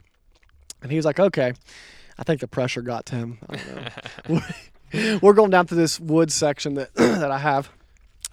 [0.83, 1.53] and he was like, okay.
[2.19, 3.39] I think the pressure got to him.
[3.49, 4.41] I don't know.
[5.23, 7.71] We're going down to this woods section that that I have,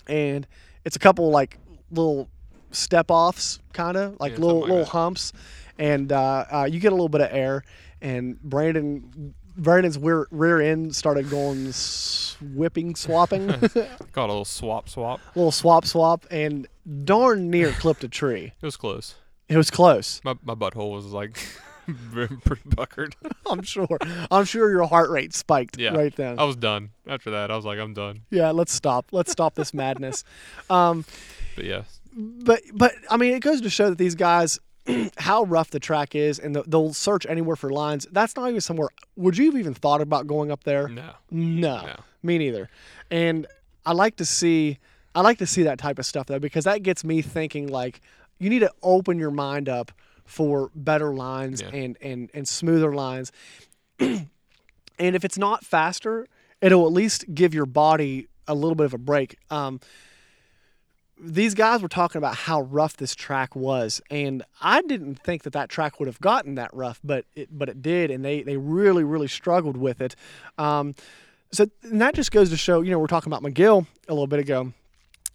[0.07, 0.45] and
[0.83, 1.57] it's a couple like
[1.91, 2.27] little
[2.71, 4.89] step offs, kind of like Yeah, little like little that.
[4.91, 5.31] humps,
[5.79, 7.63] and uh, uh, you get a little bit of air.
[8.01, 11.73] And Brandon, Brandon's rear rear end started going
[12.55, 13.47] whipping, swapping,
[14.11, 15.19] Called a little swap swap.
[15.35, 16.67] A little swap swap, and
[17.03, 18.53] darn near clipped a tree.
[18.61, 19.15] It was close.
[19.49, 20.21] It was close.
[20.23, 21.39] My my butthole was like
[22.11, 23.15] pretty puckered.
[23.49, 23.97] I'm sure.
[24.29, 25.95] I'm sure your heart rate spiked Yeah.
[25.95, 26.37] right then.
[26.37, 27.49] I was done after that.
[27.49, 28.21] I was like, I'm done.
[28.29, 29.07] Yeah, let's stop.
[29.11, 30.23] Let's stop this madness.
[30.69, 31.05] Um,
[31.55, 34.59] But yeah, but but I mean, it goes to show that these guys,
[35.17, 38.07] how rough the track is, and they'll search anywhere for lines.
[38.11, 38.89] That's not even somewhere.
[39.15, 40.87] Would you have even thought about going up there?
[40.87, 41.95] no, No, No.
[42.23, 42.69] me neither.
[43.11, 43.47] And
[43.85, 44.77] I like to see,
[45.15, 47.67] I like to see that type of stuff though, because that gets me thinking.
[47.67, 48.01] Like,
[48.39, 49.91] you need to open your mind up
[50.25, 51.69] for better lines Yeah.
[51.69, 53.31] and and and smoother lines.
[53.99, 54.27] and
[54.99, 56.27] if it's not faster,
[56.61, 59.37] it'll at least give your body a little bit of a break.
[59.49, 59.79] Um,
[61.19, 65.53] these guys were talking about how rough this track was, and I didn't think that
[65.53, 68.57] that track would have gotten that rough, but it but it did, and they they
[68.57, 70.15] really really struggled with it.
[70.57, 70.95] Um,
[71.51, 74.27] so and that just goes to show, you know, we're talking about McGill a little
[74.27, 74.73] bit ago,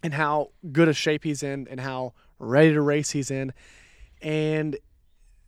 [0.01, 3.53] and how good a shape he's in, and how ready to race he's in,
[4.21, 4.77] and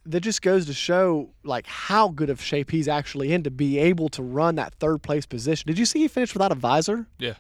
[0.06, 3.80] that just goes to show like how good of shape he's actually in to be
[3.80, 5.68] able to run that third place position.
[5.68, 7.08] Did you see he finished without a visor?
[7.18, 7.34] Yeah.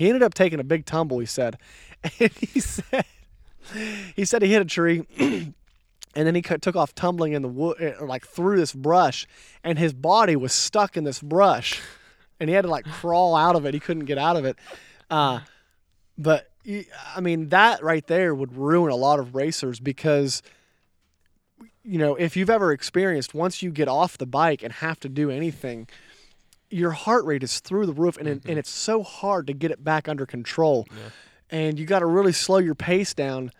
[0.00, 1.18] He ended up taking a big tumble.
[1.18, 1.58] He said,
[2.18, 3.04] and he said
[4.16, 5.06] he said he hit a tree.
[6.12, 9.28] And then he took off tumbling in the wood, or like through this brush,
[9.62, 11.80] and his body was stuck in this brush,
[12.40, 13.74] and he had to like crawl out of it.
[13.74, 14.56] He couldn't get out of it.
[15.08, 15.38] Uh,
[16.18, 16.50] but
[17.14, 20.42] I mean, that right there would ruin a lot of racers because,
[21.84, 25.08] you know, if you've ever experienced once you get off the bike and have to
[25.08, 25.86] do anything,
[26.70, 28.58] your heart rate is through the roof, and it, and mm-hmm.
[28.58, 30.86] it's so hard to get it back under control.
[31.50, 33.50] And you got to really slow your pace down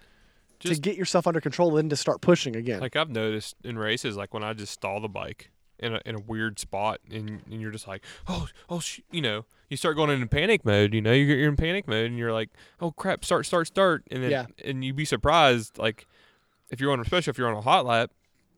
[0.61, 2.81] to get yourself under control, then to start pushing again.
[2.81, 6.15] Like I've noticed in races, like when I just stall the bike in a in
[6.15, 9.97] a weird spot, and, and you're just like, oh, oh, sh-, you know, you start
[9.97, 10.95] going into panic mode.
[10.95, 14.05] You know, you're, you're in panic mode, and you're like, oh crap, start, start, start,
[14.11, 14.47] and then Yeah.
[14.65, 16.07] and you'd be surprised, like
[16.71, 18.13] if you're on, especially if you're on a hot lap,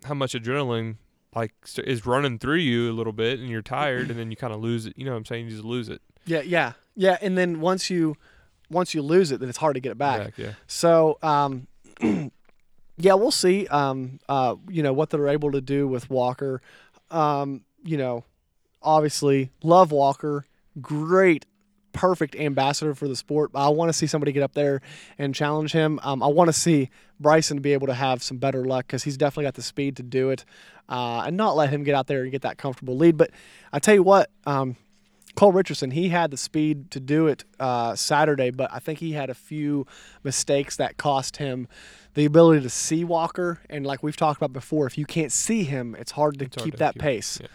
[0.05, 0.97] how much adrenaline
[1.35, 4.53] like is running through you a little bit, and you're tired, and then you kind
[4.53, 4.95] of lose it.
[4.97, 5.47] You know what I'm saying?
[5.47, 6.03] You just lose it.
[6.27, 7.19] Yeah, yeah, yeah.
[7.21, 8.17] And then once you
[8.71, 10.25] once you lose it, then it's hard to get it back.
[10.25, 10.53] Back, yeah.
[10.67, 11.67] So, um,
[12.97, 13.67] yeah, we'll see.
[13.69, 16.61] Um, uh, you know what they're able to do with Walker.
[17.11, 18.25] Um, you know,
[18.83, 20.47] obviously, love Walker.
[20.81, 21.47] Great,
[21.93, 23.51] perfect ambassador for the sport.
[23.55, 24.81] I want to see somebody get up there
[25.19, 26.01] and challenge him.
[26.03, 29.17] Um, I want to see Bryson be able to have some better luck because he's
[29.17, 30.45] definitely got the speed to do it,
[30.89, 33.17] uh, and not let him get out there and get that comfortable lead.
[33.17, 33.31] But
[33.73, 34.31] I tell you what.
[34.47, 34.77] Um,
[35.35, 39.13] Cole Richardson, he had the speed to do it uh, Saturday, but I think he
[39.13, 39.87] had a few
[40.23, 41.69] mistakes that cost him
[42.13, 43.59] the ability to see Walker.
[43.71, 46.57] And like we've talked about before, if you can't see him, it's hard to It's
[46.57, 47.39] hard keep to that keep- pace.
[47.41, 47.47] yeah.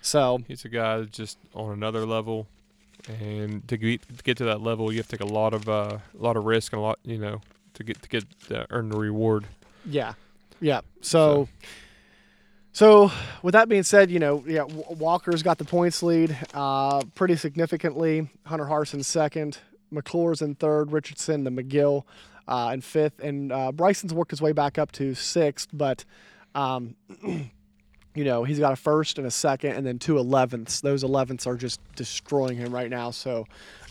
[0.00, 2.46] So He's a guy that's just on another level,
[3.06, 5.68] and to get to get to that level, you have to take a lot of
[5.68, 7.40] uh, a lot of risk and a lot, you know,
[7.74, 9.46] to get to get uh, earn the reward.
[9.84, 10.14] yeah,
[10.60, 10.80] yeah.
[11.00, 11.48] So.
[12.70, 13.10] So,
[13.42, 18.30] with that being said, you know, yeah, Walker's got the points lead uh, pretty significantly.
[18.46, 19.58] Hunter Harson second,
[19.90, 22.04] McClure's in third, Richardson, the McGill
[22.46, 25.70] uh, in fifth, and uh, Bryson's worked his way back up to sixth.
[25.72, 26.04] But,
[26.54, 26.94] um,
[28.14, 30.80] you know, he's got a first and a second, and then two 11ths.
[30.80, 33.10] Those 11ths are just destroying him right now.
[33.10, 33.46] So,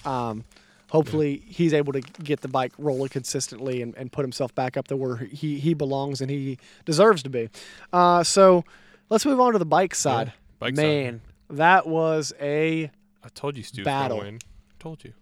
[0.06, 0.44] um,
[0.90, 4.88] hopefully, he's able to get the bike rolling consistently and, and put himself back up
[4.88, 7.50] to where he, he belongs and he deserves to be.
[7.94, 8.66] Uh, so,
[9.10, 10.34] let's move on to the bike side.
[10.60, 10.82] bike side.
[10.82, 12.92] Man, that was a
[13.24, 14.24] I told you Stu Baylor.
[14.24, 14.40] win.
[14.80, 15.14] Told you.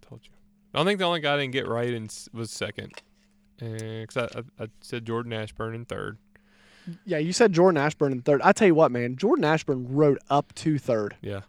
[0.00, 0.30] Told you.
[0.72, 2.92] I don't think the only guy I didn't get right in, was second,
[3.58, 6.16] because I, I, I said Jordan Ashburn in third.
[7.04, 7.18] Yeah.
[7.18, 8.40] You said Jordan Ashburn in third.
[8.42, 11.16] I tell you what, man, Jordan Ashburn rode up to third.
[11.20, 11.40] Yeah,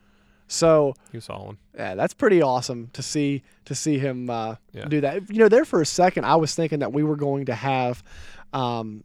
[0.47, 1.57] So he was solid.
[1.75, 4.85] yeah, that's pretty awesome to see to see him uh, Yeah.
[4.85, 5.29] do that.
[5.29, 8.03] You know, there for a second, I was thinking that we were going to have.
[8.53, 9.03] Um,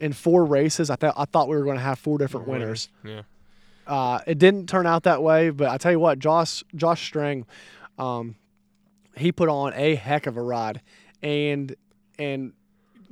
[0.00, 2.88] in four races, I thought I thought we were going to have four different winners.
[3.04, 3.22] Yeah.
[3.86, 7.46] Uh, it didn't turn out that way, but I tell you what, Josh Josh Strang,
[7.98, 8.34] um,
[9.16, 10.80] he put on a heck of a ride,
[11.22, 11.76] and
[12.18, 12.52] and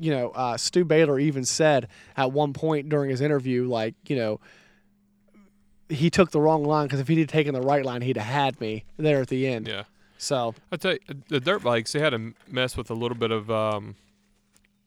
[0.00, 4.16] you know uh, Stu Baylor even said at one point during his interview, like you
[4.16, 4.40] know,
[5.88, 8.26] he took the wrong line because if he'd have taken the right line, he'd have
[8.26, 9.68] had me there at the end.
[9.68, 9.84] Yeah.
[10.18, 13.30] So I tell you, the dirt bikes they had to mess with a little bit
[13.30, 13.50] of.
[13.50, 13.96] Um,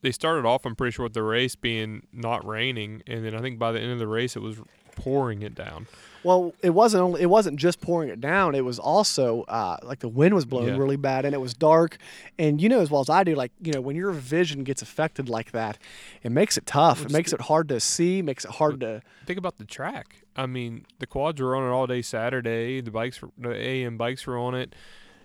[0.02, 3.40] they started off, I'm pretty sure, with the race being not raining, and then I
[3.40, 4.58] think by the end of the race it was
[4.98, 5.88] pouring it down.
[6.24, 8.56] Well, it wasn't only it wasn't just pouring it down.
[8.56, 10.78] It was also uh, like the wind was blowing Yeah.
[10.78, 11.98] really bad, and it was dark.
[12.40, 14.82] And you know as well as I do, like you know when your vision gets
[14.82, 15.78] affected like that,
[16.22, 17.02] it makes it tough.
[17.02, 18.22] It makes just it hard to see.
[18.22, 19.02] Makes it hard to.
[19.26, 20.16] Think about the track.
[20.36, 22.82] I mean, the quads were on it all day Saturday.
[22.82, 24.74] The bikes, were, the AM bikes were on it,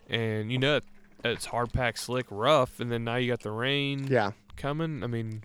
[0.08, 0.80] and you know
[1.24, 2.80] it's hard packed, slick, rough.
[2.80, 5.02] And then now you got the rain Yeah, coming.
[5.04, 5.42] I mean,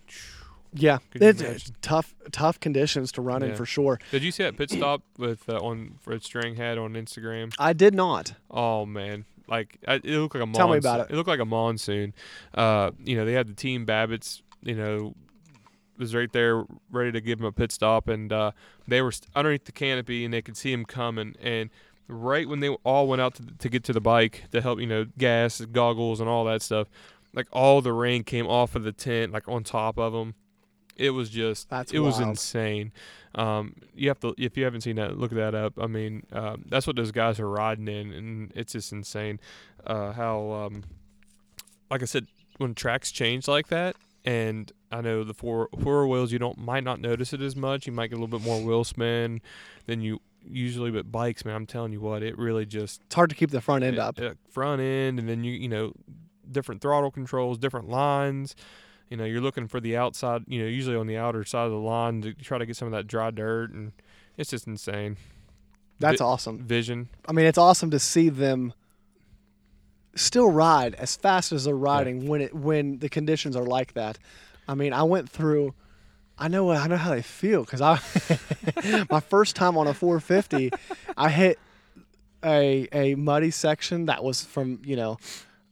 [0.73, 0.99] yeah.
[1.13, 3.99] It's, it's tough, tough conditions to run in for sure.
[4.12, 7.53] did you see that pit stop with uh, on Fred String had on Instagram?
[7.59, 8.33] I did not.
[8.49, 10.59] Oh man, like I, it looked like a monsoon.
[10.59, 11.07] Tell me about it.
[11.12, 12.13] It looked like a monsoon.
[12.53, 14.41] Uh, you know, they had the team Babbitt's.
[14.65, 15.13] You know,
[15.97, 18.51] was right there ready to give him a pit stop, and uh,
[18.88, 21.36] they were underneath the canopy, and they could see him coming.
[21.41, 21.69] And
[22.07, 24.88] right when they all went out to, to get to the bike to help, you
[24.88, 26.88] know, gas, goggles, and all that stuff,
[27.33, 30.36] like all the rain came off of the tent, like on top of them.
[30.95, 32.91] It was just, That's it was insane.
[33.36, 35.73] Um, you have to, if you haven't seen that, look that up.
[35.82, 39.39] I mean, um, that's what those guys are riding in, and it's just insane
[39.88, 40.84] uh, how, um,
[41.89, 42.27] like I said,
[42.58, 46.84] when tracks change like that, and I know the four four wheels, you don't might
[46.84, 47.88] not notice it as much.
[47.88, 49.41] You might get a little bit more wheel spin
[49.88, 50.91] than you usually.
[50.91, 53.60] But bikes, man, I'm telling you what, it really just It's hard to keep the
[53.60, 54.19] front end it- up.
[54.21, 55.93] uh, front end, and then you you know
[56.49, 58.56] different throttle controls, different lines.
[59.09, 60.43] You know, you're looking for the outside.
[60.47, 62.87] You know, usually on the outer side of the line to try to get some
[62.87, 63.91] of that dry dirt, and
[64.37, 65.17] it's just insane.
[65.99, 66.59] That's Vi- awesome.
[66.59, 67.09] Vision.
[67.27, 68.73] I mean, it's awesome to see them
[70.15, 74.17] still ride as fast as they're riding when it when the conditions are like that.
[74.67, 75.73] I mean, I went through.
[76.37, 77.99] I know I know how they feel because I
[79.09, 80.71] my first time on a 450,
[81.15, 81.59] I hit
[82.43, 85.17] a a muddy section that was from you know.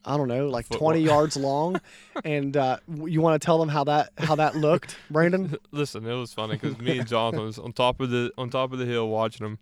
[0.06, 0.92] I don't know, like Football.
[0.94, 1.80] 20 yards long,
[2.26, 5.56] and uh, you want to tell them how that how that looked, Brandon?
[5.72, 8.74] Listen, it was funny because me and Jonathan was on top of the on top
[8.74, 9.60] of the hill watching him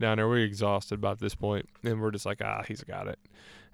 [0.00, 0.28] down there.
[0.28, 3.18] We were exhausted by this point, and we're just like, ah, he's got it.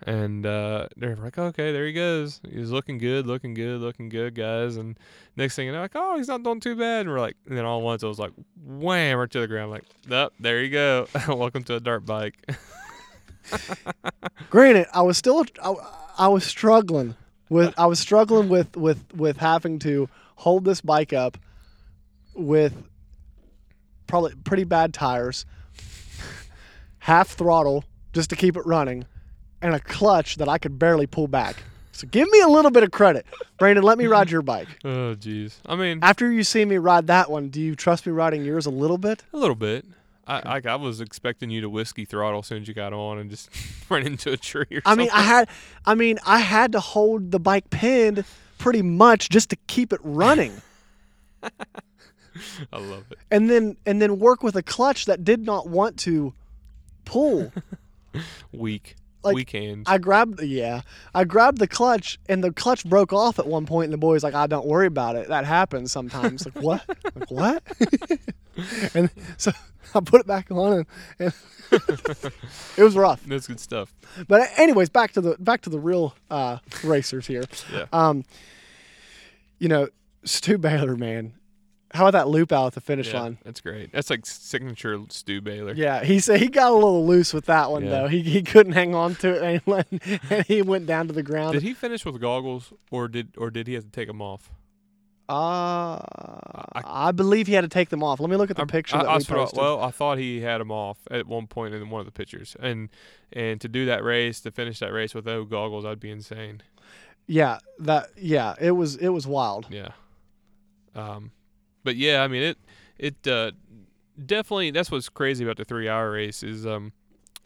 [0.04, 2.40] And uh, they're like, okay, there he goes.
[2.50, 4.76] He's looking good, looking good, looking good, guys.
[4.76, 4.98] And
[5.36, 7.02] next thing you know, like, oh, he's not doing too bad.
[7.02, 8.32] And we're like, and then all at once, I was like,
[8.64, 9.70] wham, right to the ground.
[9.70, 11.06] Like, up, there you go.
[11.28, 12.34] Welcome to a dirt bike.
[14.50, 15.74] Granted, I was still I,
[16.18, 17.16] I was struggling
[17.48, 21.38] with I was struggling with with with having to hold this bike up
[22.34, 22.74] with
[24.06, 25.46] probably pretty bad tires,
[27.00, 29.06] half throttle just to keep it running,
[29.60, 31.62] and a clutch that I could barely pull back.
[31.92, 33.26] So give me a little bit of credit,
[33.58, 33.84] Brandon.
[33.84, 34.68] Let me ride your bike.
[34.84, 35.58] oh, jeez.
[35.66, 38.64] I mean, After you see me ride that one, do you trust me riding yours
[38.66, 39.22] a little bit?
[39.32, 39.84] a little bit.
[40.26, 43.18] I, I I was expecting you to whiskey throttle as soon as you got on
[43.18, 43.50] and just
[43.90, 45.06] run into a tree or I something.
[45.06, 45.48] mean, I had,
[45.84, 48.24] I mean, I had to hold the bike pinned
[48.58, 50.52] pretty much just to keep it running,
[52.72, 53.18] I love it.
[53.30, 56.32] and then and then work with a clutch that did not want to
[57.04, 57.52] pull.
[58.52, 58.94] Weak.
[59.24, 59.84] Like, Weak hands.
[59.88, 60.82] I grabbed, yeah,
[61.14, 64.24] I grabbed the clutch, and the clutch broke off at one point, and the boy's
[64.24, 65.28] like, "I don't worry about it.
[65.28, 66.84] That happens sometimes." like what?
[67.14, 67.62] Like what?
[68.94, 69.52] and so
[69.94, 70.86] I put it back on, and,
[71.18, 71.32] and
[72.76, 73.22] it was rough.
[73.24, 73.92] That's good stuff.
[74.28, 77.44] But anyways, back to the back to the real uh, racers here.
[77.72, 77.86] Yeah.
[77.92, 78.24] Um,
[79.58, 79.88] you know,
[80.24, 81.34] Stu Baylor, man.
[81.94, 83.38] How about that loop out at the finish yeah, line?
[83.44, 83.92] That's great.
[83.92, 85.74] That's like signature Stu Baylor.
[85.74, 87.90] Yeah, he said he got a little loose with that one Yeah.
[87.90, 88.08] though.
[88.08, 89.84] He, he couldn't hang on to it and,
[90.30, 91.52] and he went down to the ground.
[91.54, 94.50] Did he finish with goggles, or did or did he have to take them off?
[95.28, 96.00] Uh,
[96.74, 98.20] I, believe he had to take them off.
[98.20, 99.58] Let me look at the I- picture I, that I we posted.
[99.58, 102.56] well, I thought he had them off at one point in one of the pictures,
[102.60, 102.90] and
[103.32, 106.62] and to do that race, to finish that race with no goggles, I'd be insane.
[107.26, 109.68] yeah, that yeah, it was it was wild.
[109.70, 109.90] Yeah.
[110.94, 111.30] Um,
[111.84, 112.58] but yeah, I mean it.
[112.98, 113.52] It uh,
[114.24, 116.92] definitely that's what's crazy about the three hour race is um,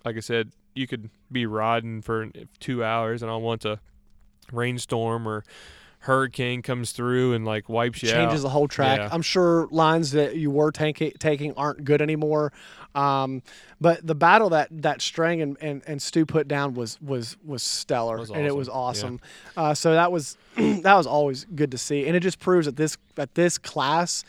[0.04, 2.28] like I said, you could be riding for
[2.60, 3.80] two hours, and on once a
[4.52, 5.44] rainstorm or
[6.00, 8.14] hurricane comes through and like wipes you out.
[8.14, 8.42] changes out.
[8.44, 8.98] the whole track.
[8.98, 9.08] Yeah.
[9.10, 12.52] I'm sure lines that you were taking taking aren't good anymore.
[12.96, 13.42] Um,
[13.80, 17.62] but the battle that that Strang and, and, and Stu put down was was was
[17.62, 19.20] stellar, Was and it was awesome.
[19.54, 19.70] awesome.
[19.70, 22.76] Uh, so that was that was always good to see, and it just proves that
[22.76, 24.24] this that this class.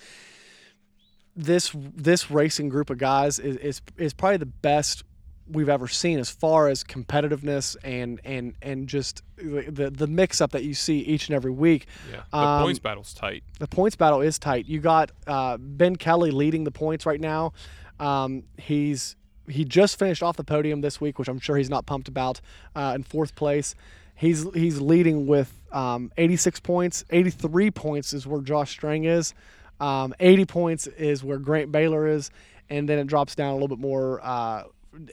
[1.39, 5.03] This this racing group of guys is, is is probably the best
[5.47, 10.49] we've ever seen as far as competitiveness and and and just the the mix up
[10.53, 11.86] that you see each and every week.
[12.12, 13.43] Yeah, the Um, points battle's tight.
[13.60, 14.65] The points battle is tight.
[14.65, 17.53] You got uh, Ben Kelly leading the points right now.
[18.00, 19.16] Um, he's
[19.50, 22.42] he just finished off the podium this week, which I'm sure he's not pumped about.
[22.76, 23.76] Uh, in fourth place,
[24.16, 27.06] he's he's leading with um, 86 points.
[27.10, 29.34] 83 points is where Josh Strang is.
[29.80, 32.30] Um, 80 points is where Grant Baylor is,
[32.70, 34.20] and then it drops down a little bit more.
[34.24, 34.64] Uh,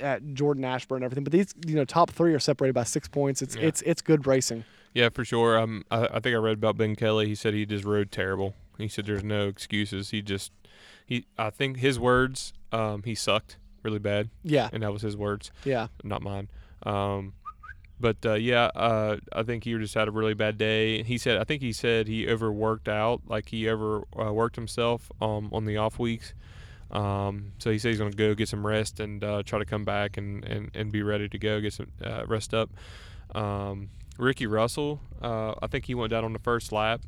[0.01, 3.07] at Jordan Ashburn and everything, but these you know top three are separated by six
[3.07, 3.43] points.
[3.43, 3.67] It's Yeah.
[3.67, 4.65] it's it's good racing.
[4.95, 5.59] Yeah, for sure.
[5.59, 7.27] Um, I, I think I read about Ben Kelly.
[7.27, 8.55] He said he just rode terrible.
[8.79, 10.09] He said there's no excuses.
[10.09, 10.53] He just
[11.05, 11.27] he.
[11.39, 12.53] I think his words.
[12.73, 16.49] Um, he sucked really bad, Yeah, and that was his words, yeah, not mine.
[16.83, 17.35] Um,
[18.01, 21.03] but uh, yeah, uh, I think he just had a really bad day.
[21.05, 25.11] He said, I think he said he overworked out, like he over uh, worked himself
[25.21, 26.35] um, on the off weeks.
[26.91, 29.65] Um, so he said he's going to go get some rest and uh, try to
[29.65, 32.71] come back and, and, and be ready to go, get some uh, rest up.
[33.35, 37.01] Um, Ricky Russell, uh, I think he went down on the first lap,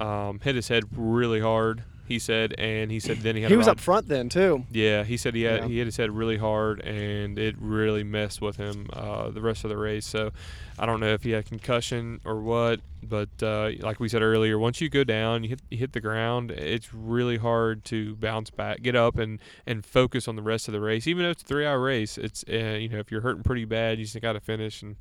[0.00, 1.84] um, hit his head really hard.
[2.12, 4.64] He said, and he said then he had he was up front then too.
[4.70, 5.68] yeah, he said he had Yeah.
[5.68, 9.64] he hit his head really hard, and it really messed with him uh, the rest
[9.64, 10.04] of the race.
[10.06, 10.30] So
[10.78, 14.58] I don't know if he had concussion or what, but uh, like we said earlier,
[14.58, 18.50] once you go down, you hit you hit the ground, it's really hard to bounce
[18.50, 21.06] back, get up, and and focus on the rest of the race.
[21.06, 23.64] Even though it's a three hour race, it's uh, you know if you're hurting pretty
[23.64, 24.96] bad, you just got to finish, and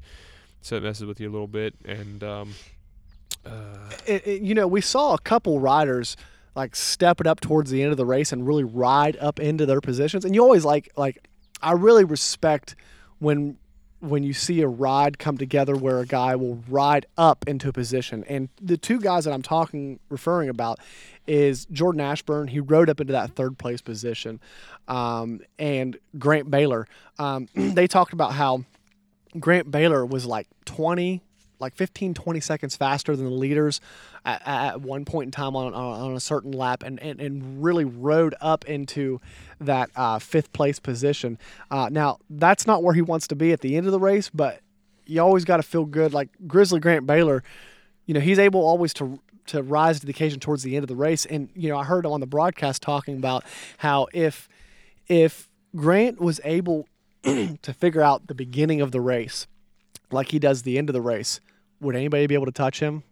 [0.62, 1.74] so it messes with you a little bit.
[1.84, 2.54] And um,
[3.46, 6.16] uh, it, it- you know, we saw a couple riders
[6.56, 9.66] like step it up towards the end of the race and really ride up into
[9.66, 10.26] their positions.
[10.26, 11.28] And you always like like
[11.62, 12.76] I really respect
[13.20, 13.58] when
[14.02, 17.72] when you see a ride come together where a guy will ride up into a
[17.72, 18.24] position.
[18.28, 20.80] And the two guys that I'm talking, referring about,
[21.28, 22.48] is Jordan Ashburn.
[22.48, 24.40] He rode up into that third place position,
[24.88, 26.88] um, and Grant Baylor.
[27.20, 28.66] Um, they talked about how
[29.40, 31.22] Grant Baylor was like 20,
[31.62, 33.80] like 15, 20 seconds faster than the leaders
[34.26, 37.64] at, at one point in time on, on, on a certain lap and, and, and
[37.64, 39.22] really rode up into
[39.60, 41.38] that uh, fifth place position.
[41.70, 44.30] Uh, now, that's not where he wants to be at the end of the race,
[44.30, 44.60] but
[45.06, 46.14] you always got to feel good.
[46.14, 47.44] Like Grizzly Grant Baylor,
[48.06, 50.88] you know, he's able always to to rise to the occasion towards the end of
[50.88, 51.26] the race.
[51.26, 53.44] And you know, I heard him on the broadcast talking about
[53.78, 54.48] how if
[55.08, 56.88] if Grant was able
[57.24, 59.48] to figure out the beginning of the race,
[60.12, 61.40] like he does the end of the race,
[61.82, 63.04] would anybody be able to touch him?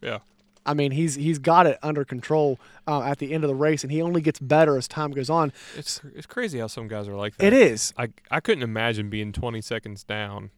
[0.00, 0.18] Yeah.
[0.66, 3.82] I mean, he's he's got it under control uh, at the end of the race,
[3.82, 5.52] and he only gets better as time goes on.
[5.76, 7.46] It's it's crazy how some guys are like that.
[7.46, 7.94] It is.
[7.96, 10.50] I I couldn't imagine being 20 seconds down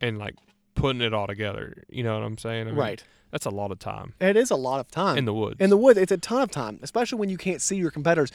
[0.00, 0.34] and like
[0.74, 1.84] putting it all together.
[1.88, 2.68] You know what I'm saying?
[2.68, 3.04] I mean, Right.
[3.30, 5.56] That's a lot of time It is a lot of time in the woods.
[5.58, 8.30] In the woods, it's a ton of time, especially when you can't see your competitors.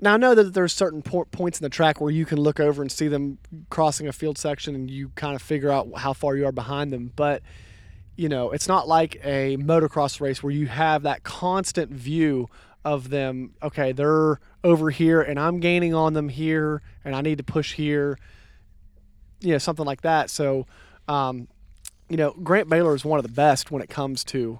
[0.00, 2.58] Now I know that there's certain po- points in the track where you can look
[2.60, 3.38] over and see them
[3.70, 6.92] crossing a field section, and you kind of figure out how far you are behind
[6.92, 7.12] them.
[7.14, 7.42] But
[8.16, 12.48] you know, it's not like a motocross race where you have that constant view
[12.84, 13.54] of them.
[13.62, 17.74] Okay, they're over here, and I'm gaining on them here, and I need to push
[17.74, 18.18] here.
[19.40, 20.30] You know, something like that.
[20.30, 20.66] So,
[21.06, 21.48] um,
[22.08, 24.58] you know, Grant Baylor is one of the best when it comes to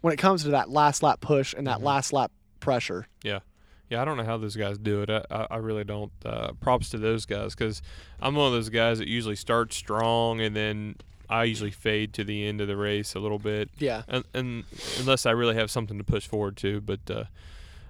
[0.00, 1.86] when it comes to that last lap push and that Mm-hmm.
[1.86, 3.06] last lap pressure.
[3.22, 3.40] Yeah.
[3.92, 5.10] Yeah, I don't know how those guys do it.
[5.10, 6.10] I, I, I really don't.
[6.24, 7.82] Uh, props to those guys because
[8.20, 10.96] I'm one of those guys that usually starts strong and then
[11.28, 14.02] I usually fade to the end of the race a little bit, Yeah.
[14.08, 14.64] and, and
[14.98, 16.80] unless I really have something to push forward to.
[16.80, 17.24] But uh,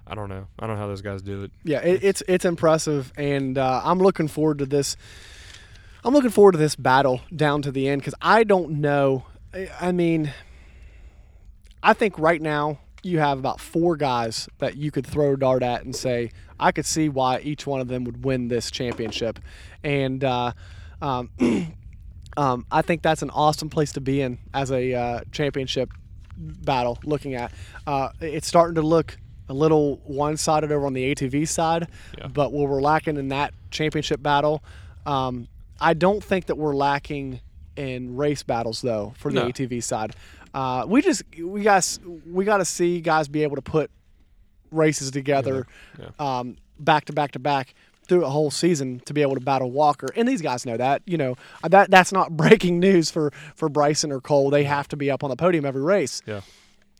[0.05, 0.47] I don't know.
[0.59, 1.51] I don't know how those guys do it.
[1.63, 4.97] Yeah, it, it's it's impressive, and uh, I'm looking forward to this.
[6.03, 9.23] I'm looking forward to this battle down to the end because I don't know.
[9.53, 10.33] I- I mean,
[11.81, 15.61] I think right now you have about four guys that you could throw a dart
[15.63, 19.39] at and say I could see why each one of them would win this championship,
[19.83, 20.53] and uh,
[21.01, 21.29] um,
[22.37, 25.91] um, I think that's an awesome place to be in as a uh, championship
[26.37, 26.97] battle.
[27.03, 27.51] Looking at,
[27.85, 29.17] uh, it's starting to look
[29.49, 31.87] a little one-sided over on the ATV side,
[32.17, 32.27] Yeah.
[32.27, 34.63] but where we're lacking in that championship battle,
[35.05, 35.47] um,
[35.81, 37.41] I don't think that we're lacking
[37.75, 39.47] in race battles though for the No.
[39.49, 40.15] ATV side.
[40.53, 41.97] Uh, we just we got
[42.29, 43.89] we got to see guys be able to put
[44.71, 45.65] races together
[45.99, 46.09] Yeah.
[46.19, 47.73] um, back to back to back
[48.07, 50.07] through a whole season to be able to battle Walker.
[50.15, 51.01] And these guys know that.
[51.05, 54.49] You know uh, that that's not breaking news for for Bryson or Cole.
[54.49, 56.21] They have to be up on the podium every race.
[56.25, 56.41] Yeah.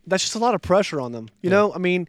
[0.08, 1.30] That's just a lot of pressure on them.
[1.42, 2.08] You know, I mean.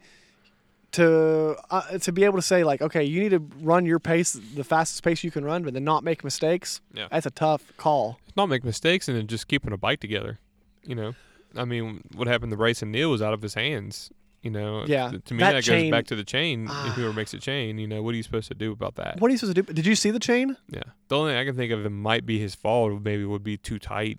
[0.92, 4.34] To uh, to be able to say like okay you need to run your pace
[4.55, 7.09] the fastest pace you can run but then not make mistakes Yeah.
[7.11, 10.38] that's a tough call Not make mistakes and then just keeping a bike together.
[10.84, 11.14] You know,
[11.57, 14.11] I mean, what happened to Bryson Neal was out of his hands.
[14.42, 16.66] You know, Yeah, To, me, that that, chain- goes back to the chain.
[16.68, 16.88] Ah.
[16.88, 19.18] if whoever makes a chain, you know, what are you supposed to do about that?
[19.18, 20.82] what are you supposed to do did you see the chain Yeah.
[21.09, 23.57] The only thing I can think of that might be his fault maybe would be
[23.57, 24.18] too tight.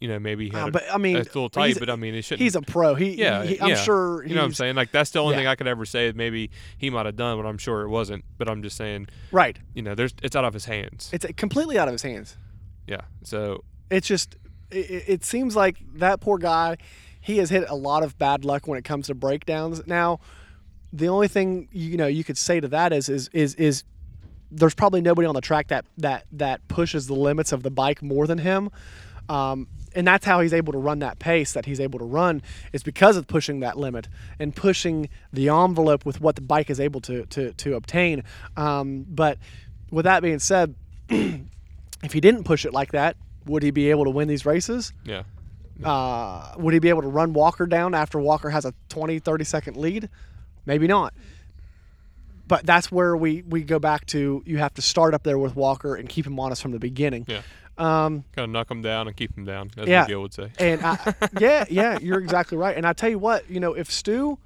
[0.00, 1.90] You know, maybe he Uh, had a- but I mean it's a little tight, but
[1.90, 2.40] I mean, it shouldn't.
[2.40, 3.74] he's a pro he yeah, he- I'm yeah.
[3.74, 4.76] sure You know what I'm saying?
[4.76, 5.40] Like that's the only Yeah.
[5.40, 6.10] thing I could ever say.
[6.16, 8.24] Maybe he might have done, but I'm sure it wasn't.
[8.38, 11.10] But I'm just saying, right you know, there's it's out of his hands.
[11.12, 12.38] it's completely out of his hands
[12.86, 13.02] yeah.
[13.24, 14.36] So it's just
[14.70, 16.76] it, it- seems like that poor guy
[17.22, 19.86] he has hit a lot of bad luck when it comes to breakdowns.
[19.86, 20.20] Now
[20.92, 23.84] the only thing you know you could say to that is is is is
[24.50, 28.02] there's probably nobody on the track that that that pushes the limits of the bike
[28.02, 28.70] more than him.
[29.28, 32.42] Um, and that's how he's able to run that pace that he's able to run
[32.72, 34.08] is because of pushing that limit
[34.38, 38.24] and pushing the envelope with what the bike is able to to, to obtain.
[38.56, 39.38] Um, but
[39.90, 40.74] with that being said
[41.08, 43.16] if he didn't push it like that
[43.46, 45.22] would he be able to win these races yeah.
[45.84, 49.44] uh, would he be able to run Walker down after Walker has a 20, 30
[49.44, 50.08] second lead?
[50.66, 51.14] Maybe not.
[52.46, 55.54] But that's where we, we go back to you have to start up there with
[55.54, 57.24] Walker and keep him honest from the beginning.
[57.28, 57.42] Yeah.
[57.78, 60.02] Um, Kind of knock him down and keep him down, as Yeah.
[60.02, 60.50] Miguel would say.
[60.58, 62.76] and I, yeah, yeah, you're exactly right.
[62.76, 64.36] And I tell you what, you know, if Stu,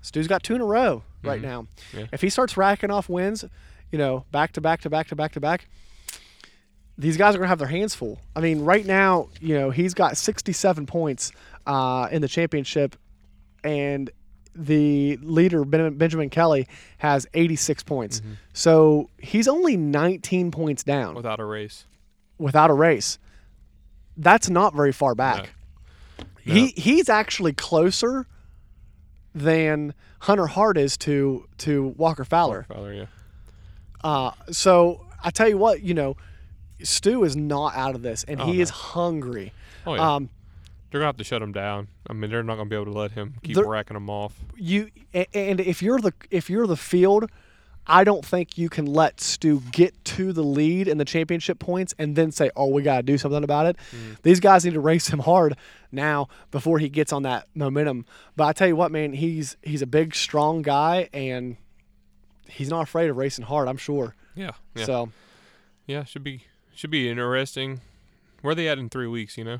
[0.00, 1.66] Stu's got two in a row right now.
[1.92, 2.06] Yeah.
[2.12, 3.44] If he starts racking off wins,
[3.92, 5.66] you know, back to back to back to back to back,
[7.00, 8.20] these guys are going to have their hands full.
[8.36, 11.32] I mean, right now, you know, he's got 67 points
[11.66, 12.94] uh, in the championship,
[13.64, 14.10] and
[14.54, 16.66] the leader, Ben- Benjamin Kelly,
[16.98, 18.20] has 86 points.
[18.52, 21.86] So he's only 19 points down Without a race.
[22.38, 23.18] without a race.
[24.16, 25.50] That's not very far back.
[26.44, 26.52] No.
[26.54, 28.26] He he's actually closer
[29.34, 32.66] than Hunter Hart is to to Walker Fowler.
[32.68, 33.06] Fowler, yeah.
[34.02, 36.16] Uh, so I tell you what, you know,
[36.82, 38.62] Stu is not out of this, and Oh, he no.
[38.62, 39.52] is hungry.
[39.86, 40.14] Oh yeah.
[40.16, 40.30] Um,
[40.90, 41.88] they're gonna have to shut him down.
[42.08, 44.34] I mean, they're not gonna be able to let him keep racking them off.
[44.56, 44.90] you
[45.34, 47.30] and if you're the if you're the field,
[47.86, 51.94] I don't think you can let Stu get to the lead in the championship points
[51.98, 53.76] and then say, "Oh, we got to do something about it."
[54.22, 55.56] These guys need to race him hard
[55.92, 58.04] now before he gets on that momentum.
[58.36, 61.56] But I tell you what, man, he's he's a big, strong guy, and
[62.48, 63.68] he's not afraid of racing hard.
[63.68, 64.14] I'm sure.
[64.34, 64.52] Yeah.
[64.74, 64.84] Yeah.
[64.84, 65.10] So
[65.86, 66.04] yeah.
[66.04, 66.42] Should be
[66.80, 67.80] should be interesting.
[68.40, 69.36] Where are they at in three weeks?
[69.36, 69.58] You know.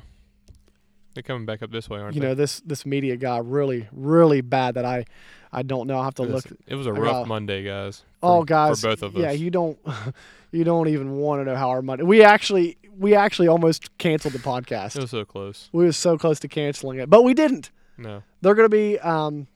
[1.13, 2.27] They're coming back up this way, aren't you they?
[2.27, 5.05] You know this this media guy really really bad that I
[5.51, 5.99] I don't know.
[5.99, 6.59] I have to It was, look.
[6.65, 8.03] it was a rough got- Monday, guys.
[8.23, 9.21] Oh, for- guys, for both of us.
[9.21, 9.77] yeah, you don't,
[10.53, 12.03] you don't even want to know how our money.
[12.03, 14.95] We actually, we actually almost canceled the podcast.
[14.95, 15.69] It was so close.
[15.73, 17.69] we were so close to canceling it, but we didn't.
[17.97, 18.23] No.
[18.41, 19.47] They're going to be um,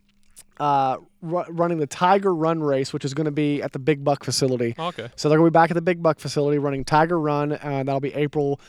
[0.60, 4.04] uh, ru- running the Tiger Run race, which is going to be at the Big
[4.04, 4.76] Buck facility.
[4.78, 5.10] Okay.
[5.16, 7.88] So they're going to be back at the Big Buck facility running Tiger Run, and
[7.88, 8.60] that'll be April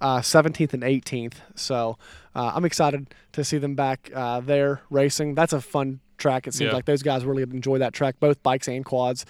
[0.00, 1.34] uh, 17th and 18th.
[1.54, 1.98] So
[2.34, 5.34] uh, I'm excited to see them back uh, there racing.
[5.34, 6.46] That's a fun track.
[6.46, 6.74] It seems Yeah.
[6.74, 9.24] like those guys really enjoy that track, both bikes and quads.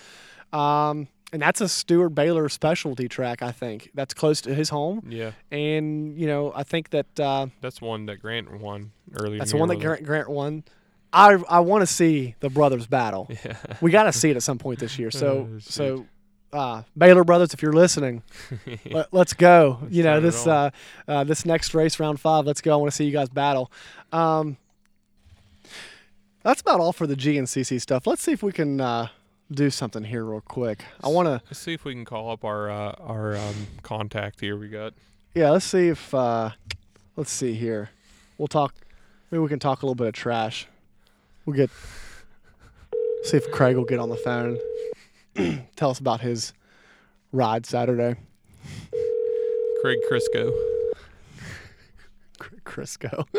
[0.53, 3.91] Um, and that's a Stuart Baylor specialty track, I think.
[3.95, 5.05] That's close to his home.
[5.09, 5.33] Yeah.
[5.51, 9.39] And, you know, I think that uh, That's one that Grant won earlier.
[9.39, 10.62] that's the one that Grant, Grant won.
[11.15, 13.27] I, I want to see the brothers battle.
[13.31, 13.83] wasn't?
[13.83, 15.11] We got to see it at some point this year.
[15.11, 16.07] So Oh, so
[16.53, 18.23] uh, Baylor brothers, if you're listening,
[18.67, 18.77] Yeah.
[19.12, 19.79] let, us go.
[19.91, 20.71] you know this uh,
[21.09, 22.47] uh, this next race, round five.
[22.47, 22.73] Let's go.
[22.73, 23.71] I want to see you guys battle.
[24.12, 24.57] Um,
[26.43, 28.07] that's about all for the GNCC stuff.
[28.07, 29.09] Let's see if we can uh,
[29.51, 30.85] do something here real quick.
[31.03, 31.41] I want to.
[31.47, 34.57] Let's see if we can call up our uh, our um, contact here.
[34.57, 34.95] We got.
[35.35, 36.15] Yeah, let's see if.
[36.15, 36.51] Uh,
[37.17, 37.91] let's see here.
[38.39, 38.75] We'll talk.
[39.31, 40.69] Maybe we can talk a little bit of trash.
[41.47, 41.71] We'll get.
[43.25, 44.59] See if Craig will get on the phone.
[45.77, 46.53] Tell us about his
[47.33, 48.17] ride Saturday.
[49.83, 50.53] Craig Crisco.
[52.39, 53.27] Cr- Crisco.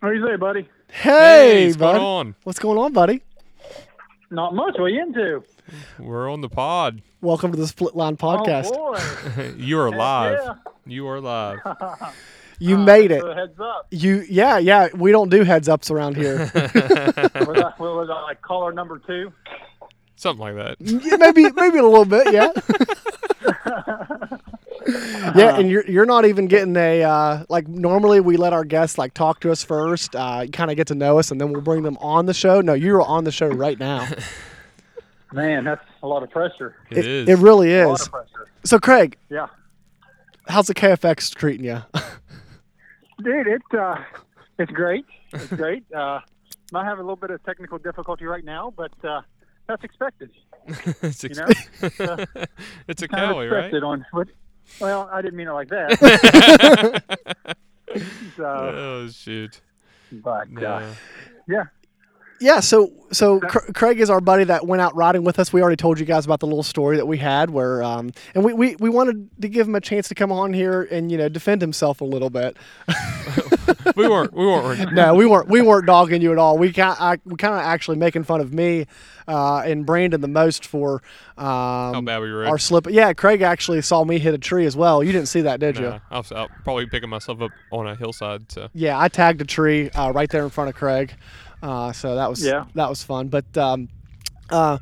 [0.00, 0.68] What do you say, buddy?
[0.90, 1.92] hey, what's bud.
[1.92, 2.34] going on?
[2.44, 3.22] What's going on, buddy?
[4.30, 4.74] Not much.
[4.74, 5.42] What are you into?
[5.98, 7.00] We're on the pod.
[7.22, 8.70] Welcome to the Split Line oh, podcast.
[8.70, 8.92] Oh,
[9.34, 9.54] boy.
[9.56, 10.40] you are live.
[10.44, 10.54] yeah.
[10.84, 11.60] You are live.
[12.58, 13.20] you Uh, made it.
[13.20, 13.86] for heads up.
[13.90, 14.88] You, yeah, yeah.
[14.94, 16.38] We don't do heads ups around here.
[16.54, 19.32] was, I, was I like caller number two?
[20.16, 20.76] Something like that.
[20.80, 22.32] Yeah, maybe, maybe a little bit.
[22.32, 22.50] Yeah.
[25.34, 28.98] yeah, and you're you're not even getting a uh, like normally we let our guests
[28.98, 31.62] like talk to us first, uh, kind of get to know us, and then we'll
[31.62, 32.60] bring them on the show.
[32.60, 34.06] No, you're on the show right now.
[35.32, 36.76] Man, that's a lot of pressure.
[36.90, 37.28] it is.
[37.28, 38.06] It really A lot is.
[38.06, 38.46] of pressure.
[38.64, 39.48] So, Craig, Yeah.
[40.46, 41.82] how's the KFX treating you?
[43.24, 43.96] Dude, it, uh,
[44.58, 45.04] it's great.
[45.32, 45.84] It's great.
[45.92, 46.20] Uh,
[46.72, 49.22] might have a little bit of technical difficulty right now, but uh,
[49.66, 50.30] that's expected.
[51.02, 51.38] it's, You ex-
[52.00, 52.16] know?
[52.88, 53.72] it's a Kawi, right?
[53.82, 54.28] on what?
[54.80, 57.02] Well, I didn't mean it like that.
[58.36, 59.60] so, oh shoot.
[60.12, 60.66] but No.
[60.66, 60.94] uh,
[61.48, 61.64] yeah,
[62.44, 65.50] Yeah, so so Cr- Craig is our buddy that went out riding with us.
[65.50, 68.44] We already told you guys about the little story that we had where um and
[68.44, 71.16] we, we, we wanted to give him a chance to come on here and you
[71.16, 72.54] know defend himself a little bit.
[73.96, 74.34] we weren't.
[74.34, 74.92] We weren't.
[74.92, 76.58] no, we weren't we weren't dogging you at all.
[76.58, 78.86] We kind I, we kind of actually making fun of me
[79.26, 81.02] uh, and Brandon the most for
[81.38, 81.46] um,
[81.94, 82.46] How bad we were.
[82.46, 82.86] our slip.
[82.90, 85.02] Yeah, Craig actually saw me hit a tree as well.
[85.02, 85.84] You didn't see that, did you?
[85.88, 88.52] Nah, I was out probably picking myself up on a hillside.
[88.52, 91.14] So Yeah, I tagged a tree uh, right there in front of Craig,
[91.64, 92.66] uh, so that was Yeah.
[92.74, 93.28] that was fun.
[93.28, 93.88] But um,
[94.50, 94.78] uh,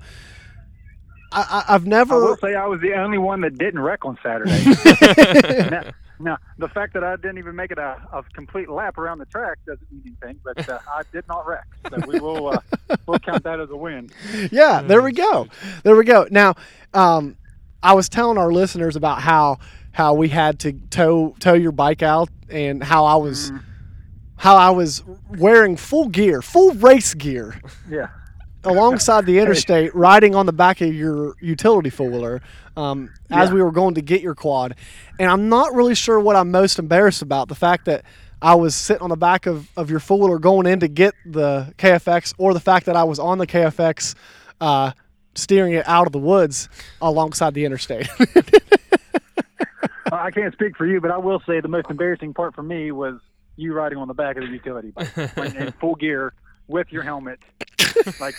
[1.32, 2.14] I, I, I've I never.
[2.20, 4.64] will say I was the only one that didn't wreck on Saturday.
[5.70, 5.82] now,
[6.18, 9.24] now, the fact that I didn't even make it a, a complete lap around the
[9.26, 11.66] track doesn't mean anything, but uh, I did not wreck.
[11.90, 12.58] So we will uh,
[13.06, 14.10] we'll count that as a win.
[14.50, 15.48] yeah, there we go,
[15.84, 16.26] there we go.
[16.30, 16.54] Now,
[16.94, 17.36] um,
[17.82, 19.58] I was telling our listeners about how
[19.92, 23.52] how we had to tow tow your bike out and how I was
[24.42, 25.04] how I was
[25.38, 27.60] wearing full gear, full race gear.
[27.88, 28.08] Yeah.
[28.64, 32.42] alongside the interstate, riding on the back of your utility four wheeler,
[32.76, 33.54] um, as Yeah.
[33.54, 34.74] we were going to get your quad.
[35.20, 38.04] And I'm not really sure what I'm most embarrassed about the fact that
[38.40, 41.14] I was sitting on the back of, of your four wheeler going in to get
[41.24, 44.16] the KFX, or the fact that I was on the KFX
[44.60, 44.90] uh,
[45.36, 46.68] steering it out of the woods
[47.00, 48.08] alongside the interstate.
[50.10, 52.90] I can't speak for you, but I will say the most embarrassing part for me
[52.92, 53.20] was
[53.56, 56.32] you riding on the back of the utility bike in in full gear
[56.68, 57.38] with your helmet,
[58.20, 58.34] like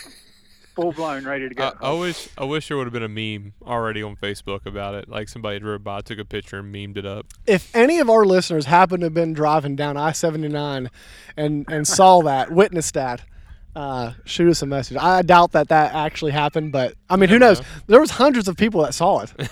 [0.76, 1.72] full blown, ready to go.
[1.82, 2.30] I, I wish.
[2.38, 5.08] I wish there would have been a meme already on Facebook about it.
[5.08, 7.28] Like somebody drove by, took a picture, and memed it up.
[7.46, 10.90] if any of our listeners happen to have been driving down I 79
[11.38, 13.24] and, and saw that, witnessed that,
[13.76, 14.98] uh, shoot us a message.
[14.98, 17.60] I doubt that that actually happened, but I mean, who knows?
[17.60, 17.68] know.
[17.88, 19.34] There was hundreds of people that saw it.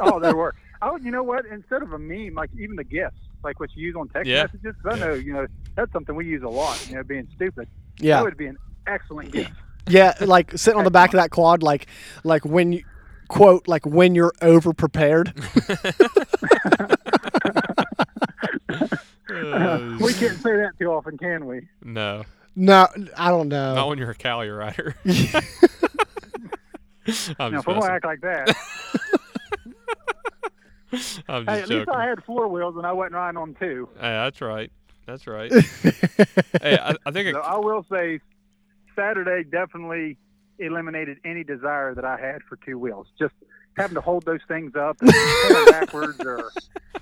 [0.00, 0.54] oh, there were.
[0.82, 1.46] Oh, you know what?
[1.46, 4.42] Instead of a meme, like even the gifts, like what you use on text Yeah.
[4.42, 6.84] messages, 'cause I know you know that's something we use a lot.
[6.88, 7.68] You know, being stupid.
[7.98, 8.16] Yeah.
[8.16, 9.52] That would be an excellent gift.
[9.88, 11.86] Yeah, like sitting on the back of that quad, like
[12.24, 12.82] like when you
[13.28, 15.32] quote like when you're over prepared.
[19.28, 19.28] Uh,
[20.00, 21.68] we can't say that too often, can we?
[21.84, 22.24] no,
[22.56, 22.86] no,
[23.16, 23.74] I don't know.
[23.74, 24.94] not when you're a Kawi rider.
[25.04, 25.12] I'm
[27.52, 28.56] Now, just if I'm gonna act like that,
[31.28, 31.88] I'm hey, just at least.
[31.90, 33.88] I had four wheels and I wasn't riding on two.
[33.94, 34.70] Hey, that's right.
[35.06, 35.52] That's right.
[36.62, 38.20] hey, I, I think So I, I will say,
[38.94, 40.16] Saturday definitely
[40.58, 43.06] eliminated any desire that I had for two wheels.
[43.18, 43.34] Just
[43.76, 46.50] having to hold those things up and pull them backwards or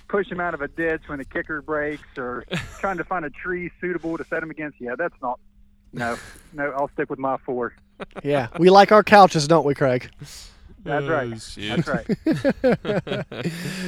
[0.09, 2.45] push them out of a ditch when the kicker breaks or
[2.81, 4.81] trying to find a tree suitable to set them against.
[4.81, 5.39] Yeah, that's not.
[5.93, 6.19] No,
[6.53, 7.75] no, I'll stick with my four.
[8.25, 10.11] yeah, we like our couches, don't we, Craig?
[10.85, 11.41] That's Oh, right.
[11.43, 11.85] shoot.
[11.85, 13.27] That's right.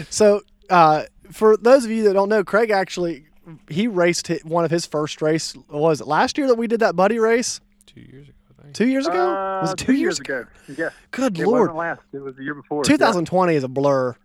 [0.11, 3.27] So, uh, for those of you that don't know, Craig actually
[3.69, 5.55] he raced one of his first race.
[5.69, 7.61] what Was it last year that we did that buddy race?
[7.87, 8.33] Two years ago,
[8.73, 9.31] Two years ago?
[9.37, 10.41] Uh, was it two, years ago?
[10.69, 10.75] ago?
[10.77, 10.91] Yeah.
[11.13, 11.61] Good It lord.
[11.71, 12.01] wasn't last.
[12.13, 12.83] It was the year before.
[12.83, 14.17] 2020 is a blur.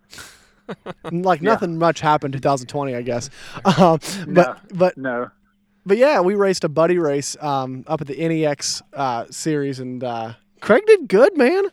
[1.12, 1.50] like Yeah.
[1.50, 3.30] nothing much happened 2020, I guess.
[3.64, 5.30] Um, but but No.
[5.86, 10.02] but yeah, we raced a buddy race um, up at the NEX uh, series, and
[10.02, 11.64] uh, Craig did good, man.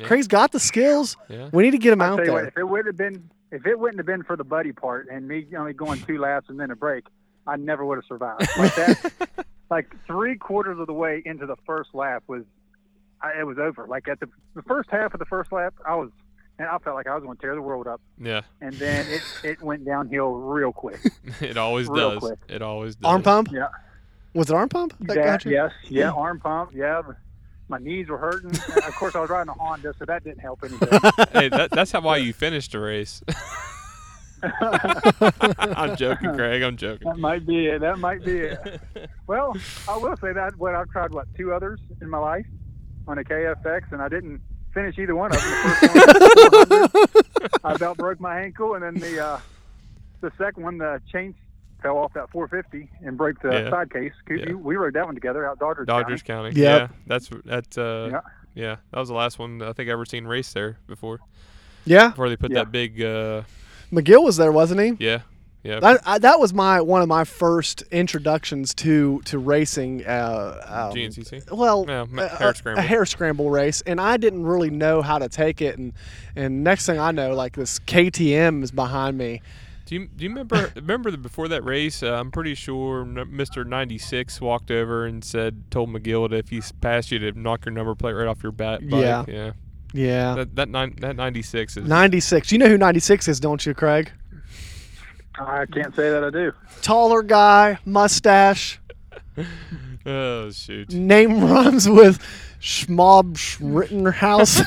[0.00, 0.06] Yeah.
[0.06, 1.16] Craig's got the skills.
[1.28, 1.48] Yeah.
[1.52, 2.34] We need to get him I'll out tell you there.
[2.42, 5.08] what, if it would have been, if it wouldn't have been for the buddy part
[5.10, 7.04] and me only going two laps and then a break,
[7.46, 8.48] I never would have survived.
[8.58, 12.44] Like that, like three quarters of the way into the first lap was,
[13.22, 13.86] I, it was over.
[13.88, 16.10] Like at the, the first half of the first lap, I was,
[16.58, 18.00] and I felt like I was going to tear the world up.
[18.18, 18.42] Yeah.
[18.60, 21.00] And then it, it went downhill real quick.
[21.40, 22.18] It always Real does.
[22.20, 22.38] quick.
[22.48, 23.08] It always does.
[23.08, 23.48] Arm pump?
[23.52, 23.68] Yeah.
[24.34, 24.94] Was it arm pump?
[25.00, 25.50] That That, got you?
[25.52, 27.02] yes, yeah, arm pump, yeah.
[27.70, 28.50] My knees were hurting.
[28.50, 30.88] And of course, I was riding a Honda, so that didn't help anything.
[31.32, 33.22] hey, that, that's how why you finished the race.
[34.42, 36.62] I'm joking, Craig.
[36.62, 37.06] I'm joking.
[37.08, 37.80] That might be it.
[37.80, 38.80] That might be it.
[39.26, 39.56] Well,
[39.88, 42.46] I will say that what I've tried what two others in my life
[43.06, 44.40] on a KFX, and I didn't
[44.74, 45.52] finish either one of them.
[45.52, 49.40] The first one, I about broke my ankle, and then the uh,
[50.20, 51.36] the second one, the chain
[51.80, 53.70] fell off that 450 and broke the Yeah.
[53.70, 54.12] side case.
[54.28, 54.52] We- Yeah.
[54.52, 55.86] We rode that one together out Doddridge.
[55.86, 56.50] Doddridge County.
[56.50, 56.60] County.
[56.60, 56.80] Yep.
[56.90, 56.96] Yeah.
[57.06, 57.78] That's that.
[57.78, 58.20] Uh, Yeah.
[58.54, 58.76] yeah.
[58.92, 61.20] That was the last one I think I ever seen race there before.
[61.84, 62.08] Yeah.
[62.10, 62.60] Before they put Yeah.
[62.60, 63.02] that big.
[63.02, 63.42] Uh,
[63.92, 65.04] McGill was there, wasn't he?
[65.04, 65.20] yeah.
[65.62, 65.78] Yeah.
[65.80, 70.06] That, I, that was my one of my first introductions to to racing.
[70.06, 71.50] Uh, um, GNCC.
[71.52, 72.78] Well, Yeah, ma- a- hare a- scramble.
[72.78, 75.92] a hare scramble race, and I didn't really know how to take it, and
[76.34, 79.42] and next thing I know, like this KTM is behind me.
[79.86, 82.02] Do you do you remember remember the, before that race?
[82.02, 83.66] Uh, I'm pretty sure Mr.
[83.66, 87.72] 96 walked over and said told McGill that if he passed you to knock your
[87.72, 88.80] number plate right off your bat.
[88.88, 89.02] Bike.
[89.02, 89.24] Yeah.
[89.26, 89.52] Yeah.
[89.92, 91.88] Yeah, That that nine, that 96 is.
[91.88, 92.52] 96.
[92.52, 94.12] You know who 96 is, don't you, Craig?
[95.36, 96.52] I can't say that I do.
[96.80, 98.78] Taller guy, mustache,
[100.06, 100.92] Oh shoot.
[100.92, 102.20] name rhymes with
[102.60, 104.60] Schmob Rittenhouse.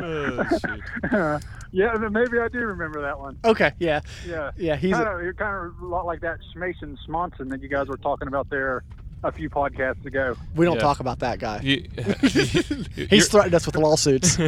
[0.00, 1.42] Oh, shoot.
[1.72, 3.38] yeah, maybe I do remember that one.
[3.44, 4.50] okay, yeah, Yeah.
[4.56, 7.60] yeah, he's kind a, of, you're kind of a lot like that Schmason Smonson that
[7.62, 8.84] you guys were talking about there
[9.24, 10.36] a few podcasts ago.
[10.54, 10.80] we don't Yeah.
[10.82, 11.58] talk about that guy.
[11.60, 11.88] You,
[13.10, 14.38] He's threatened us with lawsuits.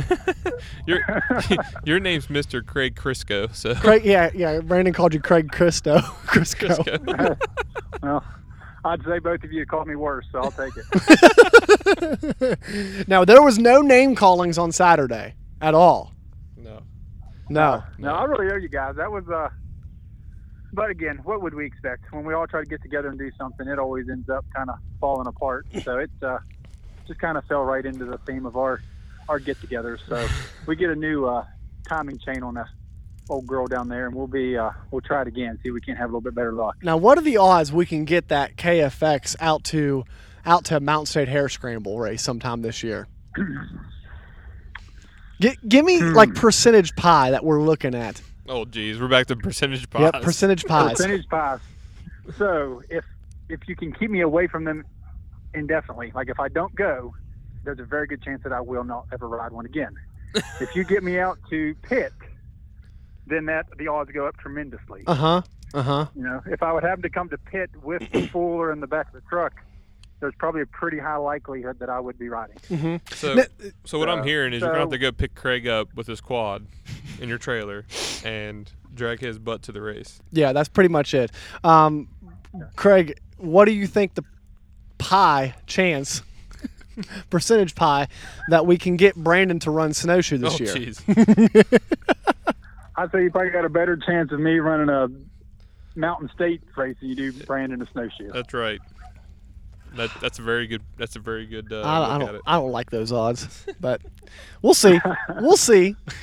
[0.86, 1.01] your,
[1.84, 2.64] your name's Mr.
[2.64, 3.53] Craig Crisco.
[3.55, 4.61] So Craig, yeah, yeah.
[4.61, 5.98] Brandon called you Craig Christo.
[6.26, 6.68] Crisco.
[6.78, 7.36] Crisco.
[8.03, 8.24] Well,
[8.84, 10.88] I'd say both of you called me worse, so I'll take it.
[13.09, 16.13] now there was no name callings on Saturday at all.
[16.57, 16.83] No.
[17.49, 17.83] No.
[17.99, 18.97] no, I really owe you guys.
[18.97, 19.49] That was uh.
[20.73, 23.31] But again, what would we expect when we all try to get together and do
[23.37, 23.67] something?
[23.67, 25.67] It always ends up kind of falling apart.
[25.83, 26.39] So it uh,
[27.09, 28.81] just kind of fell right into the theme of our
[29.29, 29.99] our get-togethers.
[30.09, 30.29] So
[30.67, 31.45] we get a new uh,
[31.89, 32.67] timing chain on that
[33.29, 35.59] old girl down there, and we'll be uh, we'll try it again.
[35.63, 36.77] See if we can have a little bit better luck.
[36.83, 40.05] Now, what are the odds we can get that KFX out to
[40.45, 43.09] out to Mountain State Hare Scramble race sometime this year?
[45.41, 46.12] Gi- give me Hmm.
[46.12, 48.20] like percentage pie that we're looking at.
[48.49, 50.11] Oh geez, we're back to percentage pies.
[50.14, 50.93] Yep, percentage pies.
[50.93, 51.61] Percentage pass.
[52.36, 53.05] So if
[53.49, 54.84] if you can keep me away from them
[55.55, 57.14] indefinitely, like if I don't go,
[57.64, 59.95] there's a very good chance that I will not ever ride one again.
[60.61, 62.12] if you get me out to pit,
[63.26, 65.03] then that the odds go up tremendously.
[65.07, 65.43] Uh huh.
[65.72, 66.07] Uh huh.
[66.16, 68.86] You know, if I would happen to come to pit with the fooler in the
[68.86, 69.55] back of the truck,
[70.21, 73.01] there's probably a pretty high likelihood that I would be riding.
[73.12, 73.47] So, N-
[73.85, 76.07] so what I'm Uh, hearing is you're gonna have to go pick Craig up with
[76.07, 76.66] his quad
[77.21, 77.87] in your trailer
[78.25, 80.21] and drag his butt to the race.
[80.31, 81.31] Yeah, that's pretty much it.
[81.64, 82.09] Um,
[82.77, 84.25] Craig, what do you think the
[84.99, 86.23] pie chance,
[87.31, 88.09] percentage pie,
[88.49, 90.75] that we can get Brandon to run snowshoe this oh, year?
[90.75, 91.81] jeez.
[92.97, 95.09] I'd say you probably got a better chance of me running a
[95.99, 98.31] Mountain State race than you do Brandon a snowshoe.
[98.33, 98.81] That's right.
[99.97, 100.82] That that's a very good.
[100.97, 101.72] That's a very good.
[101.72, 102.34] Uh, I, I look at don't.
[102.36, 102.43] it.
[102.47, 104.01] I don't like those odds, but
[104.62, 105.01] we'll see.
[105.41, 105.97] we'll see.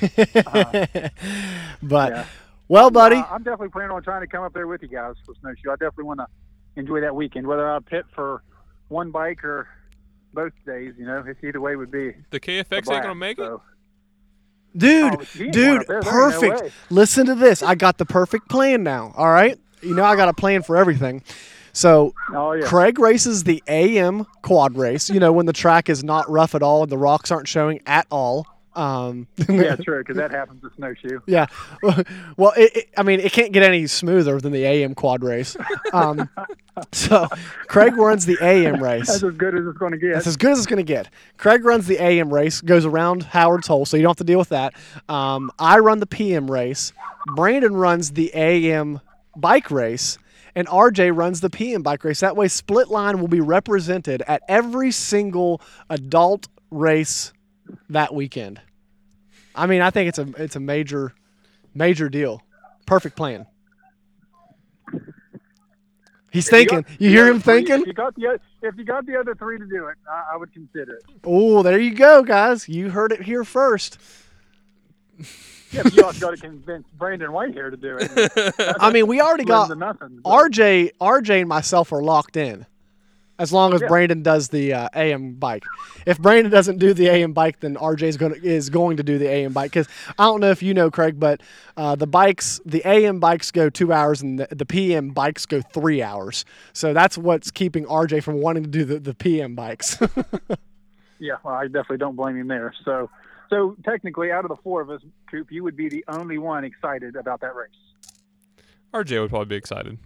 [1.82, 2.24] but Yeah.
[2.68, 5.14] well, buddy, Uh, I'm definitely planning on trying to come up there with you guys
[5.24, 5.70] for snowshoe.
[5.70, 6.26] I definitely want to
[6.76, 8.42] enjoy that weekend, whether I pit for
[8.88, 9.68] one bike or
[10.34, 10.94] both days.
[10.98, 12.14] You know, it's either way would be.
[12.30, 13.50] The KFX a ain't gonna make it.
[14.76, 16.02] dude, Oh, she ain't going dude, up there.
[16.02, 16.72] There no perfect.
[16.90, 17.62] Listen to this.
[17.62, 19.12] I got the perfect plan now.
[19.16, 21.22] All right, you know I got a plan for everything.
[21.78, 22.66] So Oh yeah.
[22.66, 25.08] Craig races the AM quad race.
[25.08, 27.80] You know when the track is not rough at all and the rocks aren't showing
[27.86, 28.46] at all.
[28.74, 31.20] Um, yeah, true, because that happens with snowshoe.
[31.26, 31.46] Yeah.
[32.36, 35.56] Well, it, it, I mean, it can't get any smoother than the AM quad race.
[35.92, 36.28] Um,
[36.92, 37.26] so
[37.66, 39.08] Craig runs the AM race.
[39.08, 40.14] That's as good as it's going to get.
[40.14, 41.08] That's as good as it's going to get.
[41.36, 44.38] Craig runs the AM race, goes around Howard's Hole, so you don't have to deal
[44.38, 44.74] with that.
[45.08, 46.92] Um, I run the PM race.
[47.34, 49.00] Brandon runs the AM
[49.34, 50.18] bike race.
[50.58, 52.18] And RJ runs the PM bike race.
[52.18, 57.32] That way, Split Line will be represented at every single adult race
[57.90, 58.60] that weekend.
[59.54, 61.12] I mean, I think it's a it's a major,
[61.74, 62.42] major deal.
[62.86, 63.46] Perfect plan.
[66.32, 66.80] He's If you thinking.
[66.82, 67.80] got You hear him three- thinking?
[67.82, 70.36] If you got the if you got the other three to do it, I, I
[70.38, 71.04] would consider it.
[71.22, 72.68] Oh, there you go, guys.
[72.68, 73.96] You heard it here first.
[75.70, 78.54] Yeah, but you also got to convince Brandon Whitehair to do it.
[78.80, 80.20] I mean, we already got to nothing.
[80.22, 80.92] but- RJ.
[81.00, 82.64] RJ and myself are locked in,
[83.38, 83.88] as long as Yeah.
[83.88, 85.64] Brandon does the uh, AM bike.
[86.06, 89.02] If Brandon doesn't do the AM bike, then RJ is going to is going to
[89.02, 89.70] do the AM bike.
[89.72, 89.88] Because
[90.18, 91.42] I don't know if you know, Craig, but
[91.76, 95.60] uh, the bikes, the AM bikes go two hours, and the, the PM bikes go
[95.60, 96.46] three hours.
[96.72, 99.98] So that's what's keeping RJ from wanting to do the, the PM bikes.
[101.20, 102.72] Yeah, well, I definitely don't blame him there.
[102.84, 103.10] So,
[103.50, 106.64] so technically, out of the four of us, Coop, you would be the only one
[106.64, 107.68] excited about that race.
[108.94, 109.98] RJ would probably be excited.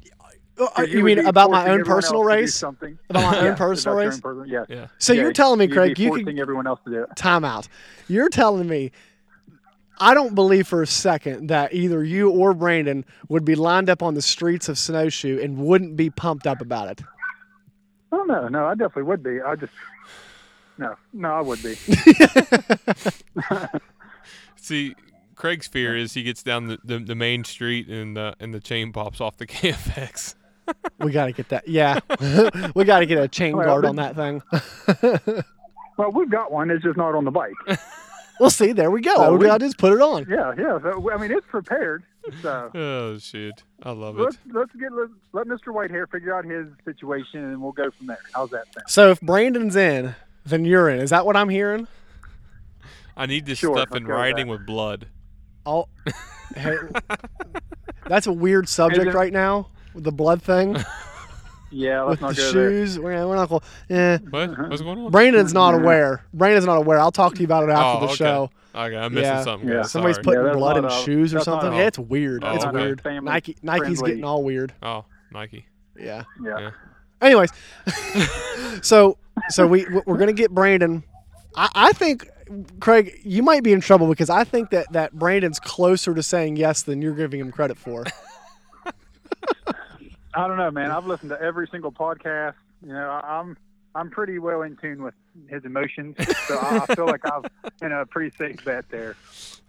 [0.59, 2.55] Uh, you would mean about my own personal else to do race?
[2.55, 2.99] Something.
[3.09, 4.15] About my Yeah, own personal race?
[4.15, 4.65] own personal- yeah.
[4.69, 4.87] Yeah.
[4.99, 7.09] So Yeah, you're telling me, Craig, you forcing could everyone else to do it.
[7.17, 7.69] time out.
[8.09, 8.93] You're telling me
[9.99, 14.03] I don't believe for a second that either you or Brandon would be lined up
[14.03, 17.03] on the streets of Snowshoe and wouldn't be pumped up about it.
[18.11, 19.41] Oh no, no, I definitely would be.
[19.41, 19.73] I just
[20.79, 21.75] no, no, I would be.
[24.57, 24.95] See,
[25.35, 28.61] Craig's fear is he gets down the, the, the main street and uh, and the
[28.61, 30.35] chain pops off the KFX.
[31.01, 31.67] We got to get that.
[31.67, 31.99] Yeah.
[32.75, 34.43] we got to get a chain Well, guard on that thing.
[35.99, 36.71] Well, we've got one.
[36.71, 37.53] It's just not on the bike.
[38.41, 38.73] We'll see.
[38.73, 39.15] There we go.
[39.19, 40.25] Well, All we we- got to do is put it on.
[40.29, 40.79] Yeah, yeah.
[40.81, 42.05] So, I mean, it's prepared.
[42.41, 43.65] So Oh shit!
[43.83, 44.23] I love it.
[44.23, 45.75] let's let's get let, let Mr.
[45.75, 48.19] Whitehair figure out his situation, and we'll go from there.
[48.33, 48.85] How's that sound?
[48.89, 50.15] So if Brandon's in,
[50.45, 51.01] then you're in.
[51.01, 51.87] Is that what I'm hearing?
[53.17, 55.07] I need this Sure, stuff I'll in go with writing with blood.
[55.67, 55.87] Oh,
[56.57, 56.77] hey,
[58.07, 60.77] that's a weird subject there- right now with the blood thing
[61.71, 62.71] Yeah, with let's the not go there.
[62.71, 62.99] shoes.
[62.99, 63.63] We're, we're not going.
[63.91, 64.19] Eh.
[64.29, 64.51] What?
[64.51, 64.65] Uh-huh.
[64.69, 65.11] What's going on?
[65.11, 66.23] Brandon's not aware.
[66.35, 66.99] Brandon's not aware.
[66.99, 68.15] I'll talk to you about it after oh, the okay.
[68.17, 68.51] show.
[68.75, 69.43] Okay, I'm missing Yeah.
[69.43, 69.69] something.
[69.69, 69.83] Yeah.
[69.83, 70.25] Somebody's Sorry.
[70.25, 71.73] putting that's blood in not a- shoes or something.
[71.73, 72.45] yeah, it's weird.
[72.45, 72.77] Oh, it's okay.
[72.77, 73.01] weird.
[73.01, 74.11] Family Nike Nike's friendly.
[74.11, 74.75] getting all weird.
[74.83, 75.65] Oh, Nike.
[75.99, 76.25] Yeah.
[76.43, 76.59] Yeah.
[76.59, 76.71] Yeah.
[77.23, 77.51] Anyways,
[78.83, 79.17] so
[79.49, 81.03] so we we're gonna get Brandon.
[81.57, 82.29] I, I think
[82.81, 86.57] Craig, you might be in trouble because I think that that Brandon's closer to saying
[86.57, 88.05] yes than you're giving him credit for.
[90.35, 90.91] I don't know, man.
[90.91, 92.55] I've listened to every single podcast.
[92.85, 93.57] You know, I- I'm
[93.95, 95.13] I'm pretty well in tune with
[95.49, 96.17] his emotions,
[96.47, 97.43] so I I feel like I'm
[97.83, 99.17] in a pretty safe bet there.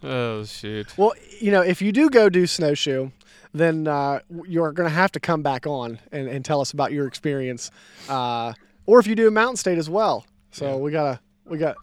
[0.02, 0.98] Oh shit.
[0.98, 3.12] Well, you know, if you do go do snowshoe,
[3.54, 6.92] then uh, you're going to have to come back on and, and tell us about
[6.94, 7.70] your experience.
[8.08, 8.54] Uh,
[8.86, 10.26] or if you do a mountain state as well.
[10.52, 11.76] So we gotta we got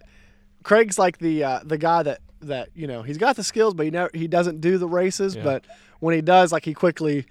[0.63, 3.85] Craig's like the uh, the guy that that you know he's got the skills, but
[3.85, 5.35] he never he doesn't do the races.
[5.37, 5.43] Yeah.
[5.43, 5.65] But
[6.01, 7.27] when he does, like he quickly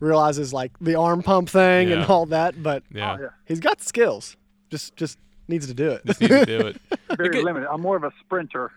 [0.00, 2.62] realizes like the arm pump thing and all that.
[2.62, 3.16] But Yeah.
[3.18, 3.28] Oh, yeah.
[3.46, 4.36] he's got the skills.
[4.70, 5.18] Just just
[5.48, 6.04] needs to do it.
[6.06, 6.80] Just need to do it.
[7.16, 7.68] Very limited.
[7.70, 8.72] I'm more of a sprinter,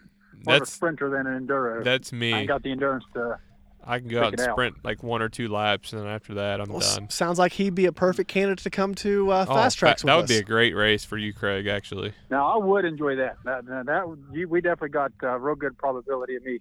[0.45, 1.83] more of a That's sprinter than an enduro.
[1.83, 2.33] that's me.
[2.33, 3.39] I ain't got the endurance to.
[3.87, 4.53] I can go out and it out.
[4.55, 7.09] sprint like one or two laps, and then after that, I'm Well, s- done.
[7.09, 10.03] sounds like he'd be a perfect candidate to come to uh, Oh, fast fa- tracks
[10.03, 10.29] with that would us.
[10.29, 11.67] be a great race for you, Craig.
[11.67, 13.37] Actually, Now I would enjoy that.
[13.45, 16.59] That that, that you, we definitely got uh, real good probability of me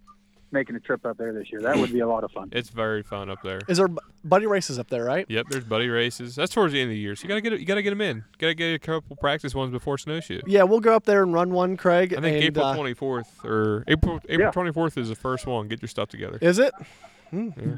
[0.52, 1.60] making a trip up there this year.
[1.60, 2.48] That would be a lot of fun.
[2.52, 3.60] it's very fun up there.
[3.68, 3.88] Is there
[4.24, 5.26] buddy races up there, right?
[5.28, 6.36] Yep, there's buddy races.
[6.36, 8.00] That's towards the end of the year, so you gotta get you gotta get them
[8.00, 8.24] in.
[8.38, 10.40] Gotta get a couple practice ones before snowshoe.
[10.46, 12.14] Yeah, we'll go up there and run one, Craig.
[12.16, 14.52] I think and, April uh, 24th or April April Yeah.
[14.52, 15.66] 24th is the first one.
[15.66, 16.38] Get your stuff together.
[16.40, 16.72] Is it?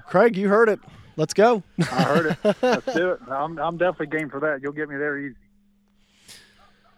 [0.06, 0.80] Craig, you heard it.
[1.16, 1.62] Let's go.
[1.80, 2.56] I heard it.
[2.62, 3.20] Let's do it.
[3.28, 4.60] I'm, I'm definitely game for that.
[4.62, 5.34] You'll get me there easy.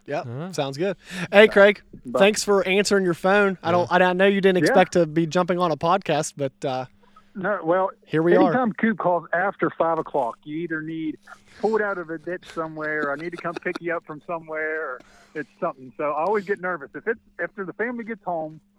[0.06, 0.52] Yep, Huh?
[0.52, 0.96] sounds good.
[1.30, 3.56] Hey, Craig, But- thanks for answering your phone.
[3.62, 3.90] I don't.
[3.92, 4.64] I know you didn't Yeah.
[4.70, 6.86] expect to be jumping on a podcast, but uh,
[7.34, 8.42] No, well, Here we are.
[8.42, 11.16] anytime Coop calls after five o'clock, you either need
[11.60, 14.20] pulled out of a ditch somewhere, or I need to come pick you up from
[14.26, 15.00] somewhere, or
[15.34, 15.92] it's something.
[15.96, 18.60] So I always get nervous if it's after the family gets home.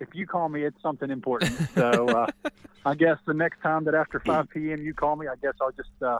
[0.00, 1.52] If you call me, it's something important.
[1.74, 2.26] So uh,
[2.86, 4.82] I guess the next time that after five p.m.
[4.82, 6.18] you call me, I guess I'll just uh,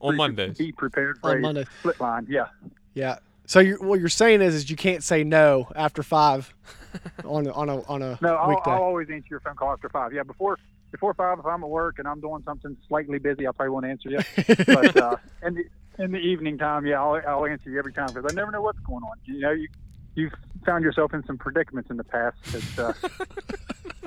[0.00, 0.56] On pre- Mondays.
[0.56, 1.64] be prepared for On a Monday.
[1.80, 2.26] split line.
[2.30, 2.46] Yeah.
[2.94, 3.18] yeah.
[3.46, 6.54] So you're, what you're saying is, is you can't say no after five
[7.24, 8.62] on a, on a on a No, I'll.
[8.64, 10.12] I'll always answer your phone call after five.
[10.12, 10.56] Yeah, before
[10.90, 13.86] before five, if I'm at work and I'm doing something slightly busy, I probably won't
[13.86, 14.18] answer you.
[14.66, 15.64] but uh, in the
[16.02, 18.62] in the evening time, yeah, I'll, I'll answer you every time because I never know
[18.62, 19.16] what's going on.
[19.24, 19.68] You know, you
[20.14, 20.32] you've
[20.64, 22.36] found yourself in some predicaments in the past
[22.76, 23.08] that uh,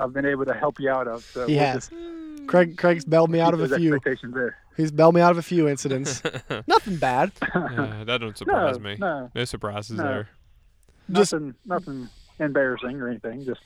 [0.02, 1.22] I've been able to help you out of.
[1.24, 1.88] So he has.
[1.88, 3.94] just Craig Craig's bailed me out of a few.
[3.94, 4.56] expectations there.
[4.76, 6.22] He's bailed me out of a few incidents.
[6.66, 7.30] Nothing bad.
[7.54, 8.96] Uh, that don't surprise No, me.
[8.98, 9.30] no.
[9.34, 10.02] No surprises No.
[10.04, 10.28] there.
[11.10, 12.08] Just- Nothing, nothing
[12.38, 13.44] embarrassing or anything.
[13.44, 13.60] Just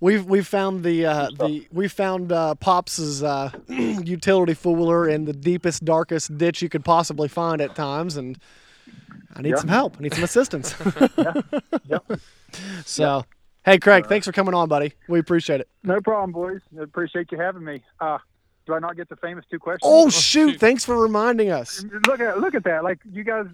[0.00, 5.32] We've we've found the uh, the we found uh, Pops's uh, utility fooler in the
[5.32, 8.38] deepest darkest ditch you could possibly find at times, and
[9.34, 9.56] I need Yeah.
[9.56, 9.96] some help.
[9.98, 10.74] I need some assistance.
[11.18, 11.32] yeah.
[11.86, 12.04] yep.
[12.84, 13.24] so,
[13.64, 14.92] hey Craig, thanks for coming on, buddy.
[15.08, 15.68] We appreciate it.
[15.82, 16.60] No problem, boys.
[16.78, 17.82] I appreciate you having me.
[17.98, 18.18] Uh,
[18.66, 19.90] do I not get the famous two questions?
[19.92, 20.52] Oh shoot!
[20.52, 20.60] shoot.
[20.60, 21.84] Thanks for reminding us.
[22.06, 22.84] look at look at that.
[22.84, 23.46] Like you guys,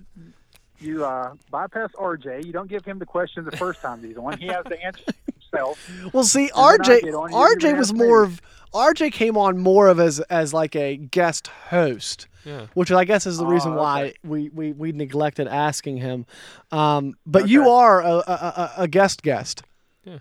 [0.78, 2.45] you uh, bypass RJ.
[2.45, 4.36] You don't give him the question the first time he's on.
[4.36, 5.05] He has to answer
[5.57, 6.12] himself.
[6.12, 8.40] Well, see, RJ get on, you even RJ was more of
[8.72, 12.26] RJ came on more of as as like a guest host.
[12.46, 12.66] Yeah.
[12.74, 16.26] which I guess is the reason Oh, why we, we, we neglected asking him.
[16.70, 19.62] Um, but you are a, a, a, a guest guest.
[20.07, 20.20] Okay,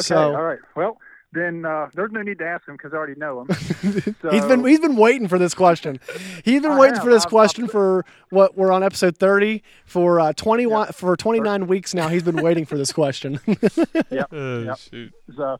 [0.00, 0.60] So- all right.
[0.76, 0.96] Well,
[1.36, 3.48] then uh, there's no need to ask him because I already know him.
[4.22, 6.00] So, he's been he's been waiting for this question.
[6.44, 7.04] He's been I waiting have.
[7.04, 10.88] for this I've- question I've- for what we're on episode thirty for uh, twenty one
[10.92, 12.08] for twenty nine weeks now.
[12.08, 13.38] He's been waiting for this question.
[14.10, 14.28] Yep.
[14.32, 14.78] Oh, Yep.
[14.78, 15.12] shoot.
[15.36, 15.58] So,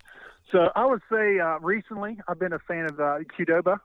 [0.51, 3.79] so I would say uh, recently I've been a fan of uh, Qdoba,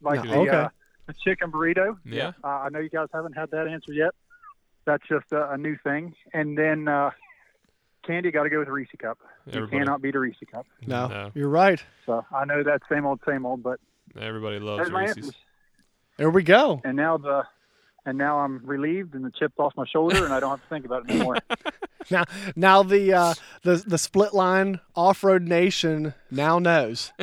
[0.00, 0.50] like Yeah, the, okay.
[0.50, 0.68] uh,
[1.06, 1.96] the chicken burrito.
[2.04, 2.32] Yeah.
[2.42, 4.10] Uh, I know you guys haven't had that answer yet.
[4.86, 6.14] That's just a, a new thing.
[6.32, 7.10] And then uh,
[8.06, 9.18] candy, got to go with Reese cup.
[9.50, 10.66] You cannot beat a Reese cup.
[10.86, 11.30] no, No.
[11.34, 11.82] you're right.
[12.06, 13.80] So I know that same old, same old, but
[14.18, 15.32] Everybody loves Reese's.
[16.18, 16.80] There we go.
[16.84, 17.42] And now the,
[18.06, 20.68] and now I'm relieved, and the chip's off my shoulder, and I don't have to
[20.68, 21.38] think about it anymore.
[22.10, 22.24] Now
[22.54, 27.14] now the uh, the the split line off road nation now knows.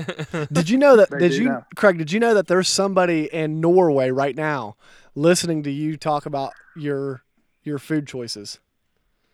[0.51, 1.09] did you know that?
[1.11, 1.63] They Did you, know.
[1.75, 1.99] Craig?
[1.99, 4.75] Did you know that there's somebody in Norway right now
[5.13, 7.21] listening to you talk about your
[7.63, 8.59] your food choices?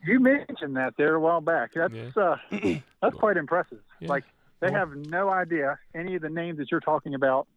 [0.08, 1.72] You mentioned that there a while back.
[1.76, 2.10] That's Yeah.
[2.16, 2.38] uh,
[3.02, 3.80] that's quite impressive.
[4.00, 4.10] Yeah.
[4.10, 4.24] Like
[4.60, 7.48] they have no idea any of the names that you're talking about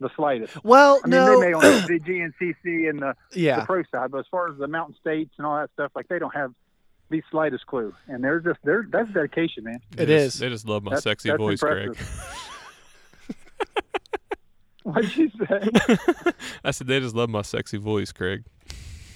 [0.00, 0.62] the slightest.
[0.64, 4.10] Well, I mean, no, they may on the GNCC and the, yeah, the pro side,
[4.12, 6.52] but as far as the mountain states and all that stuff, like they don't have
[7.10, 7.92] the slightest clue.
[8.06, 9.80] And they're just they're that's dedication, man.
[9.90, 10.40] They It just- is.
[10.40, 11.96] They just love my That's- sexy that's voice, impressive.
[11.96, 13.36] Craig.
[14.84, 15.68] What'd you say?
[16.64, 18.44] I said they just love my sexy voice, Craig.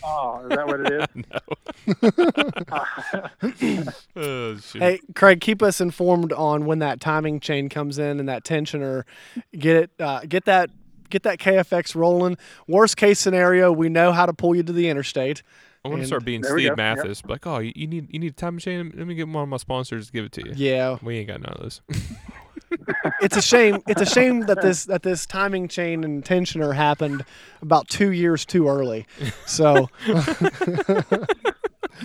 [0.05, 1.07] Oh, is that what it is?
[4.15, 4.57] Oh.
[4.75, 9.05] Hey, Craig, keep us informed on when that timing chain comes in and that tensioner.
[9.57, 10.71] Get it, uh, get that,
[11.11, 12.37] get that KFX rolling.
[12.69, 15.43] Worst case scenario, we know how to pull you to the interstate.
[15.85, 16.77] I want to start being Steve go, yep.
[16.77, 17.25] Mathis.
[17.25, 18.93] Like, oh, you, you need you need a time machine?
[18.95, 20.53] Let me get one of my sponsors to give it to you.
[20.55, 21.81] Yeah, We ain't got none of those.
[23.21, 23.83] it's a shame.
[23.87, 27.25] It's a shame that this that this timing chain and tensioner happened
[27.61, 29.07] about two years too early.
[29.47, 29.89] So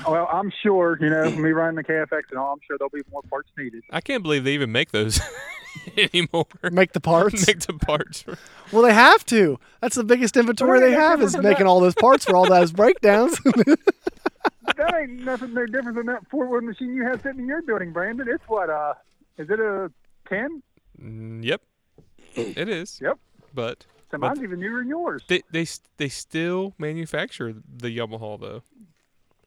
[0.07, 2.53] well, I'm sure you know me running the KFX and all.
[2.53, 3.83] I'm sure there'll be more parts needed.
[3.91, 5.19] I can't believe they even make those
[5.97, 6.47] anymore.
[6.71, 7.47] make the parts.
[7.47, 8.25] make the parts.
[8.71, 9.59] Well, they have to.
[9.81, 12.47] That's the biggest inventory Well, they have is making than all those parts for all
[12.47, 13.39] those breakdowns.
[13.43, 17.61] that ain't nothing no different than that four wheel machine you have sitting in your
[17.61, 18.27] building, Brandon.
[18.29, 18.93] It's what uh,
[19.37, 19.91] is it a
[20.29, 20.61] ten?
[21.01, 21.61] Mm, yep,
[22.35, 22.99] it is.
[23.01, 23.17] Yep.
[23.53, 25.23] But So But- mine's even newer than yours.
[25.27, 25.65] they they
[25.97, 28.63] they still manufacture the Yamaha though.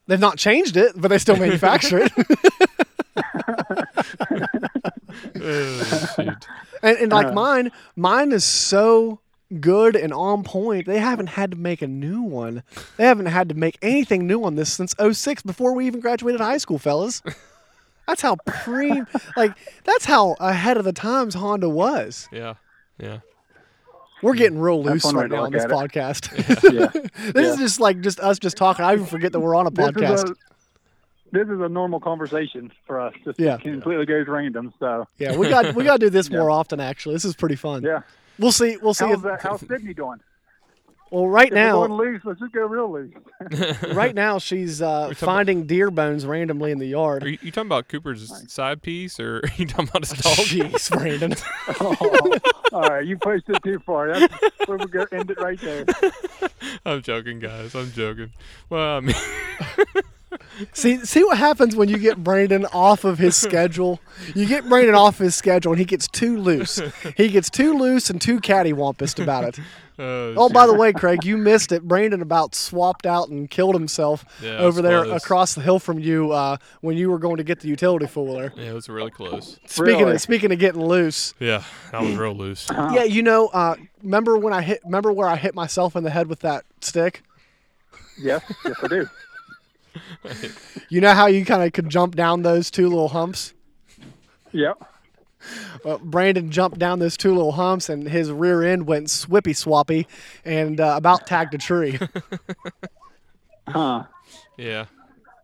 [0.07, 2.13] They've not changed it, but they still manufacture it.
[5.43, 6.47] Oh, shoot.
[6.83, 7.33] And, and like Uh.
[7.33, 9.21] mine, mine is so
[9.61, 10.87] good and on point.
[10.87, 12.63] They haven't had to make a new one.
[12.97, 16.41] They haven't had to make anything new on this since 06 before we even graduated
[16.41, 17.21] high school, fellas.
[18.07, 19.03] That's how pre
[19.37, 19.53] like
[19.85, 22.29] that's how ahead of the times Honda was.
[22.33, 22.55] Yeah,
[22.99, 23.21] yeah.
[24.23, 25.71] We're getting real loose one right now on this it.
[25.71, 26.31] podcast.
[26.73, 26.89] Yeah.
[27.33, 28.85] this is just like just us just talking.
[28.85, 30.15] I even forget that we're on a This podcast.
[30.15, 30.35] is a
[31.33, 33.15] this is a normal conversation for us.
[33.25, 33.57] Just Yeah.
[33.59, 34.75] completely goes random.
[34.81, 36.81] So yeah, we got we got to do this more often.
[36.81, 37.83] Actually, this is pretty fun.
[37.83, 38.01] yeah,
[38.39, 38.77] We'll see.
[38.83, 39.07] We'll see.
[39.07, 40.19] How's If, uh, how's Sydney doing?
[41.11, 43.13] Well, right If now, we're loose, let's just go real loose.
[43.95, 47.25] right now she's uh, talking finding deer bones randomly in the yard.
[47.25, 50.37] Are you, you talking about Cooper's side piece, or are you talking about his dog?
[50.47, 51.35] Jeez, Brandon.
[51.81, 52.39] Oh,
[52.73, 54.09] all right, you pushed it too far.
[54.09, 54.35] That's,
[54.69, 55.85] we're going to end it right there.
[56.87, 57.75] I'm joking, guys.
[57.75, 58.31] I'm joking.
[58.69, 59.17] Well, I mean,
[60.73, 64.01] See, see what happens when you get Brandon off of his schedule.
[64.35, 66.81] You get Brandon off his schedule, and he gets too loose.
[67.17, 69.59] He gets too loose and too cattywampus about it.
[69.59, 69.63] uh,
[70.37, 71.83] Oh, by the way, Craig, you missed it.
[71.83, 75.23] Brandon about swapped out and killed himself Yeah, over there close.
[75.23, 78.53] across the hill from you uh, when you were going to get the utility fuller.
[78.57, 79.59] yeah, it was really close.
[79.67, 80.13] Speaking Really?
[80.15, 81.63] of speaking of getting loose, Yeah,
[81.93, 82.67] that was real loose.
[82.71, 84.81] yeah, you know, uh, remember when I hit?
[84.85, 87.23] Remember where I hit myself in the head with that stick?
[88.19, 89.09] Yes, yes, I do.
[90.89, 93.55] You know how you kind of could jump down those two little humps?
[94.53, 94.83] Yep.
[95.85, 100.07] Well, Brandon jumped down those two little humps and his rear end went swippy swappy
[100.45, 101.99] and uh, about tagged a tree.
[103.69, 104.05] Huh.
[104.57, 104.87] Yeah,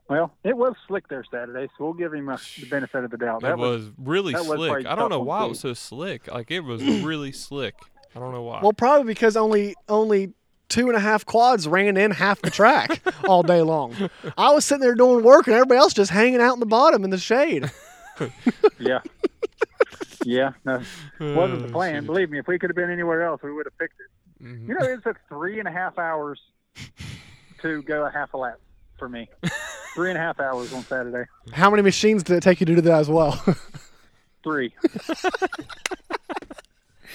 [0.08, 3.16] Well, it was slick there Saturday, so we'll give him uh, the benefit of the
[3.16, 3.44] doubt.
[3.44, 4.70] it was really that was slick.
[4.70, 6.26] probably I don't know why it was so slick.
[6.32, 7.74] Like it was really slick.
[8.14, 8.60] I don't know why.
[8.62, 10.32] well, probably because only only
[10.68, 13.94] two and a half quads ran in half the track all day long.
[14.36, 17.04] I was sitting there doing work and everybody else just hanging out in the bottom
[17.04, 17.70] in the shade.
[18.78, 19.00] Yeah.
[20.24, 20.52] yeah.
[20.64, 20.80] No,
[21.20, 21.94] wasn't the Oh, plan.
[22.02, 22.06] shit.
[22.06, 24.44] Believe me, if we could have been anywhere else, we would have picked it.
[24.44, 24.68] Mhm.
[24.68, 26.40] You know, it took three and a half hours
[27.62, 28.58] to go a half a lap
[28.98, 29.28] for me.
[29.94, 31.28] three and a half hours on Saturday.
[31.52, 33.32] How many machines did it take you to do that as well?
[34.42, 34.72] Three.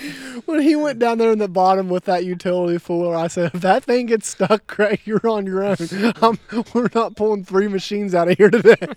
[0.46, 3.62] when he went down there in the bottom with that utility fuller, I said, if
[3.62, 5.78] that thing gets stuck, Craig, you're on your own.
[6.22, 6.40] I'm,
[6.74, 8.76] we're not pulling three machines out of here today.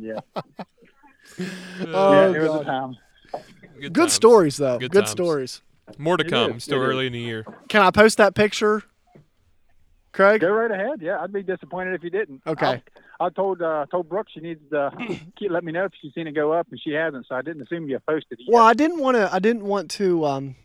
[0.00, 0.20] Yeah.
[0.36, 0.42] Uh,
[1.86, 2.60] oh, yeah, it was God.
[2.60, 2.96] a time.
[3.80, 4.78] Good, Good stories, though.
[4.78, 5.62] Good Good, stories.
[5.96, 6.60] More to come.
[6.60, 7.44] Still early in the year.
[7.68, 8.82] Can I post that picture,
[10.12, 10.40] Craig?
[10.40, 11.00] Go right ahead.
[11.00, 12.42] Yeah, I'd be disappointed if you didn't.
[12.46, 12.82] Okay.
[13.18, 14.90] I, I told uh, told Brooke she needs to
[15.38, 17.26] keep, let me know if she's seen it go up, and she hasn't.
[17.28, 18.44] So I didn't assume you posted it.
[18.46, 18.54] Yet.
[18.54, 19.32] Well, I didn't want to.
[19.32, 20.24] I didn't want to.
[20.26, 20.56] Um,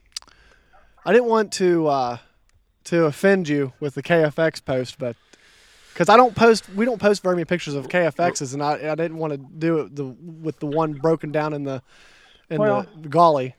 [1.06, 2.18] I didn't want to uh,
[2.86, 5.16] to offend you with the KFX post, but
[5.94, 8.96] because I don't post, we don't post very many pictures of KFXs, and I, I
[8.96, 11.82] didn't want to do it the with the one broken down in the
[12.50, 13.56] in Well- the golly.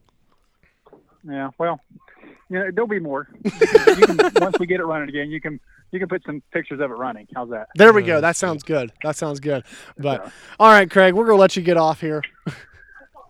[1.24, 1.50] Yeah.
[1.58, 1.80] Well,
[2.48, 3.28] you know, there'll be more.
[3.44, 3.50] you
[4.06, 5.60] can, once we get it running again, you can
[5.92, 7.26] you can put some pictures of it running.
[7.34, 7.68] How's that?
[7.74, 8.20] There we go.
[8.20, 8.92] That sounds good.
[9.02, 9.64] That sounds good.
[9.98, 10.30] But Yeah.
[10.60, 12.22] all right, Craig, we're gonna let you get off here.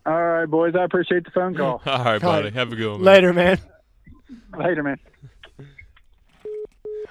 [0.07, 0.75] All right, boys.
[0.75, 1.83] I appreciate the phone call.
[1.87, 2.21] All right, All right.
[2.23, 2.51] buddy.
[2.51, 3.03] Have a good one.
[3.03, 3.15] man.
[3.15, 3.59] Later, man.
[4.59, 4.99] Later, man.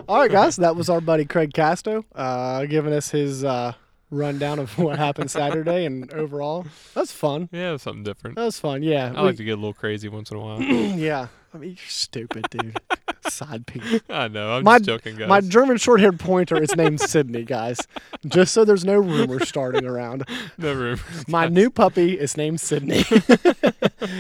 [0.07, 3.73] All right, guys, that was our buddy Craig Casto, uh, giving us his uh,
[4.09, 6.65] rundown of what happened Saturday and overall.
[6.93, 7.49] That's fun.
[7.51, 8.35] Yeah, something different.
[8.35, 8.83] That was fun.
[8.83, 9.13] Yeah.
[9.15, 10.61] I we- like to get a little crazy once in a while.
[10.61, 11.27] yeah.
[11.53, 12.77] I mean, you're stupid, dude.
[13.29, 14.01] Side piece.
[14.09, 14.51] I know.
[14.57, 15.27] I'm My, just joking, guys.
[15.29, 17.79] my German short haired pointer is named Sydney, guys.
[18.25, 20.25] Just so there's no rumors starting around.
[20.57, 20.97] Never.
[21.27, 23.03] My new puppy is named Sydney.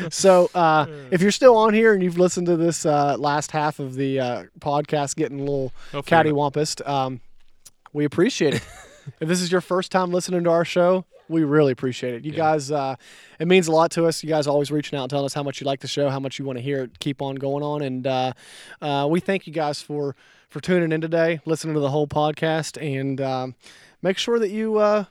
[0.09, 3.79] so uh, if you're still on here and you've listened to this uh, last half
[3.79, 7.21] of the uh, podcast getting a little Hopefully cattywampus, um,
[7.93, 8.63] we appreciate it.
[9.19, 12.23] If this is your first time listening to our show, we really appreciate it.
[12.25, 12.37] You Yeah.
[12.37, 12.95] guys, uh,
[13.39, 14.23] it means a lot to us.
[14.23, 16.19] You guys always reaching out and telling us how much you like the show, how
[16.19, 18.33] much you want to hear it keep on going on, and uh,
[18.81, 20.15] uh, we thank you guys for
[20.49, 23.55] for tuning in today, listening to the whole podcast, and um,
[24.01, 25.05] make sure that you uh,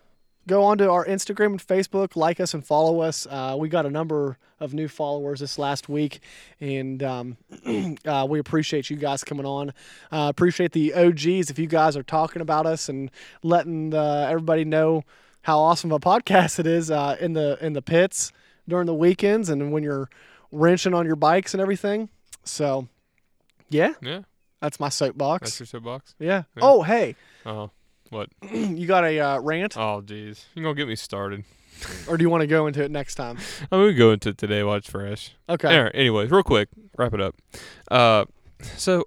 [0.46, 3.26] go onto our Instagram and Facebook, like us and follow us.
[3.28, 6.20] Uh, we got a number of new followers this last week,
[6.60, 7.36] and um,
[8.06, 9.70] uh, we appreciate you guys coming on.
[10.10, 13.10] Uh, appreciate the OGs if you guys are talking about us and
[13.42, 15.02] letting uh, everybody know
[15.42, 18.32] how awesome of a podcast it is uh, in the in the pits
[18.68, 20.08] during the weekends and when you're
[20.52, 22.08] wrenching on your bikes and everything.
[22.44, 22.88] So,
[23.68, 24.22] yeah, Yeah,
[24.60, 25.42] that's my soapbox.
[25.50, 26.14] that's your soapbox.
[26.18, 26.44] yeah.
[26.56, 26.62] Yeah.
[26.62, 27.70] Oh, hey, Oh,
[28.10, 28.28] what?
[28.52, 30.44] you got a uh, rant, Oh, jeez.
[30.54, 31.44] You're going to get me started.
[32.08, 33.38] or do you want to go into it next time?
[33.72, 34.62] I'm going to go into today.
[34.62, 35.32] Watch fresh.
[35.48, 35.76] Okay.
[35.76, 35.92] All right.
[35.94, 37.34] Anyways, real quick, wrap it up.
[37.90, 38.24] Uh,
[38.76, 39.04] so,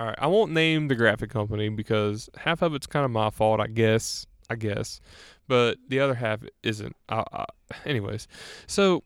[0.00, 3.30] all right, I won't name the graphic company because half of it's kind of my
[3.30, 4.26] fault, I guess.
[4.50, 4.98] I guess,
[5.46, 6.96] but the other half isn't.
[7.10, 7.44] I, I,
[7.84, 8.26] anyways,
[8.66, 9.04] so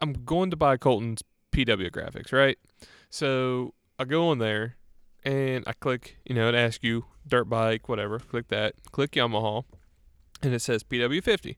[0.00, 2.58] I'm going to buy Colton's PW graphics, right?
[3.10, 4.74] So I go in there
[5.24, 8.18] and I click, you know, it asks you dirt bike, whatever.
[8.18, 8.74] Click that.
[8.92, 9.64] Click Yamaha,
[10.42, 11.56] and it says PW50.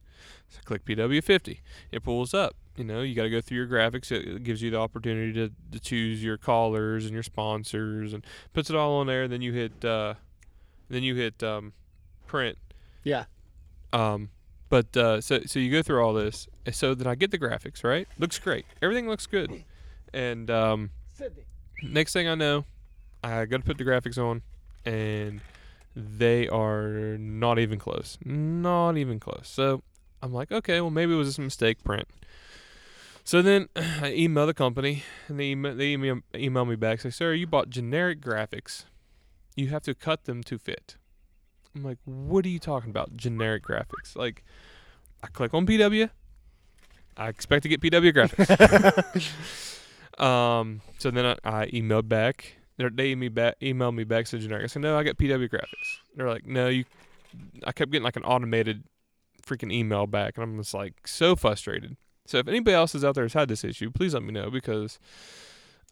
[0.49, 1.59] So click PW50.
[1.91, 2.55] It pulls up.
[2.75, 4.11] You know, you got to go through your graphics.
[4.11, 8.69] It gives you the opportunity to, to choose your callers and your sponsors, and puts
[8.69, 9.27] it all on there.
[9.27, 10.13] Then you hit, uh,
[10.89, 11.73] then you hit um,
[12.25, 12.57] print.
[13.03, 13.25] Yeah.
[13.91, 14.29] Um,
[14.69, 16.47] but uh, so so you go through all this.
[16.71, 18.07] So then I get the graphics right.
[18.17, 18.65] Looks great.
[18.81, 19.63] Everything looks good.
[20.13, 21.43] And um, Sydney.
[21.83, 22.65] next thing I know,
[23.23, 24.41] I got to put the graphics on,
[24.85, 25.41] and
[25.95, 28.17] they are not even close.
[28.23, 29.47] Not even close.
[29.47, 29.83] So
[30.21, 32.07] I'm like, okay, well maybe it was just a mistake print.
[33.23, 37.01] So then I email the company, and they email, they email, email me back.
[37.01, 38.85] Say, sir, you bought generic graphics.
[39.55, 40.97] You have to cut them to fit.
[41.75, 43.15] I'm like, what are you talking about?
[43.15, 44.15] Generic graphics?
[44.15, 44.43] Like,
[45.21, 46.09] I click on PW.
[47.17, 49.29] I expect to get PW graphics.
[50.23, 52.58] um, so then I, I emailed back.
[52.79, 53.59] They're- They emailed me back.
[53.61, 54.25] Emailed me back.
[54.25, 54.63] Said generic.
[54.63, 55.99] I said no, I got PW graphics.
[56.15, 56.85] They're like, no, you.
[57.67, 58.85] I kept getting like an automated
[59.45, 61.95] freaking email back, and I'm just like so frustrated.
[62.25, 64.49] So if anybody else is out there has had this issue, please let me know
[64.49, 64.97] because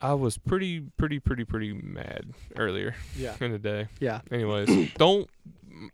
[0.02, 3.36] I was pretty, pretty, pretty, pretty mad earlier Yeah.
[3.42, 3.88] in the day.
[4.00, 4.22] Yeah.
[4.32, 5.30] Anyways, don't.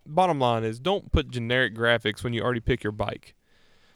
[0.06, 3.36] Bottom line is, don't put generic graphics when you already pick your bike.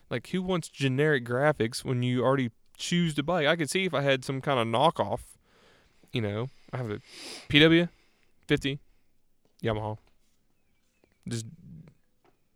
[0.09, 3.47] Like, who wants generic graphics when you already choose the bike?
[3.47, 5.19] I could see if I had some kind of knockoff.
[6.11, 6.99] You know, I have a
[7.49, 7.89] PW,
[8.47, 8.79] fifty,
[9.63, 9.97] Yamaha.
[11.27, 11.45] Just,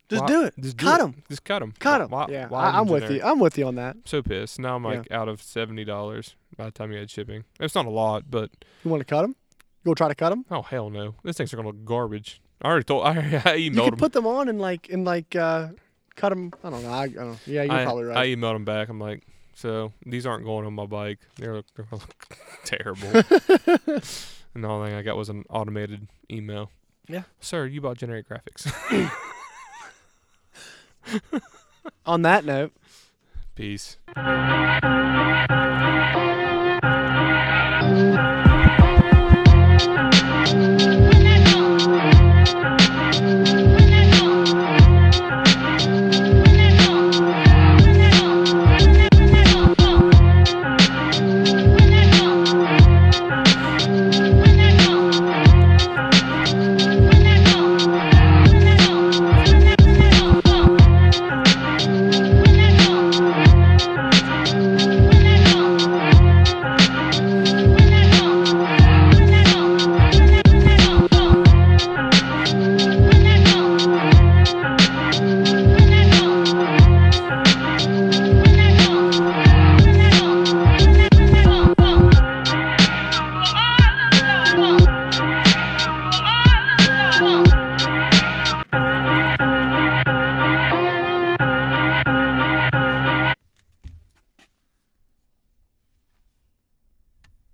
[0.09, 0.53] Just why- do it.
[0.59, 1.03] Just do Cut it.
[1.03, 1.24] 'em.
[1.30, 1.74] Just cut them.
[1.80, 2.09] Cut them.
[2.09, 2.47] Why, yeah.
[2.47, 3.24] why I, I'm with generic?
[3.24, 3.30] you.
[3.30, 3.97] I'm with you on that.
[4.05, 4.59] so pissed.
[4.59, 7.43] Now I'm like out of seventy dollars by the time you had shipping.
[7.59, 8.49] It's not a lot, but
[8.84, 9.36] You want to cut them?
[9.84, 10.45] You want to try to cut them?
[10.51, 12.41] oh hell no, these things are gonna look garbage.
[12.62, 13.03] I already told.
[13.07, 13.99] I, I You emailed could them.
[13.99, 15.70] put them on and like and like uh,
[16.16, 16.51] cut them.
[16.64, 16.89] I don't know.
[16.91, 17.38] I, I don't know.
[17.45, 18.18] Yeah, you're I, probably right.
[18.18, 18.89] I emailed them back.
[18.89, 19.24] I'm like,
[19.54, 21.20] so these aren't going on my bike.
[21.36, 23.08] They're, they're gonna look terrible.
[24.54, 26.72] and the only thing I got was an automated email.
[27.08, 27.24] Yeah.
[27.39, 28.72] Sir, you bought generic graphics.
[32.06, 32.74] on that note,
[33.56, 33.97] Peace.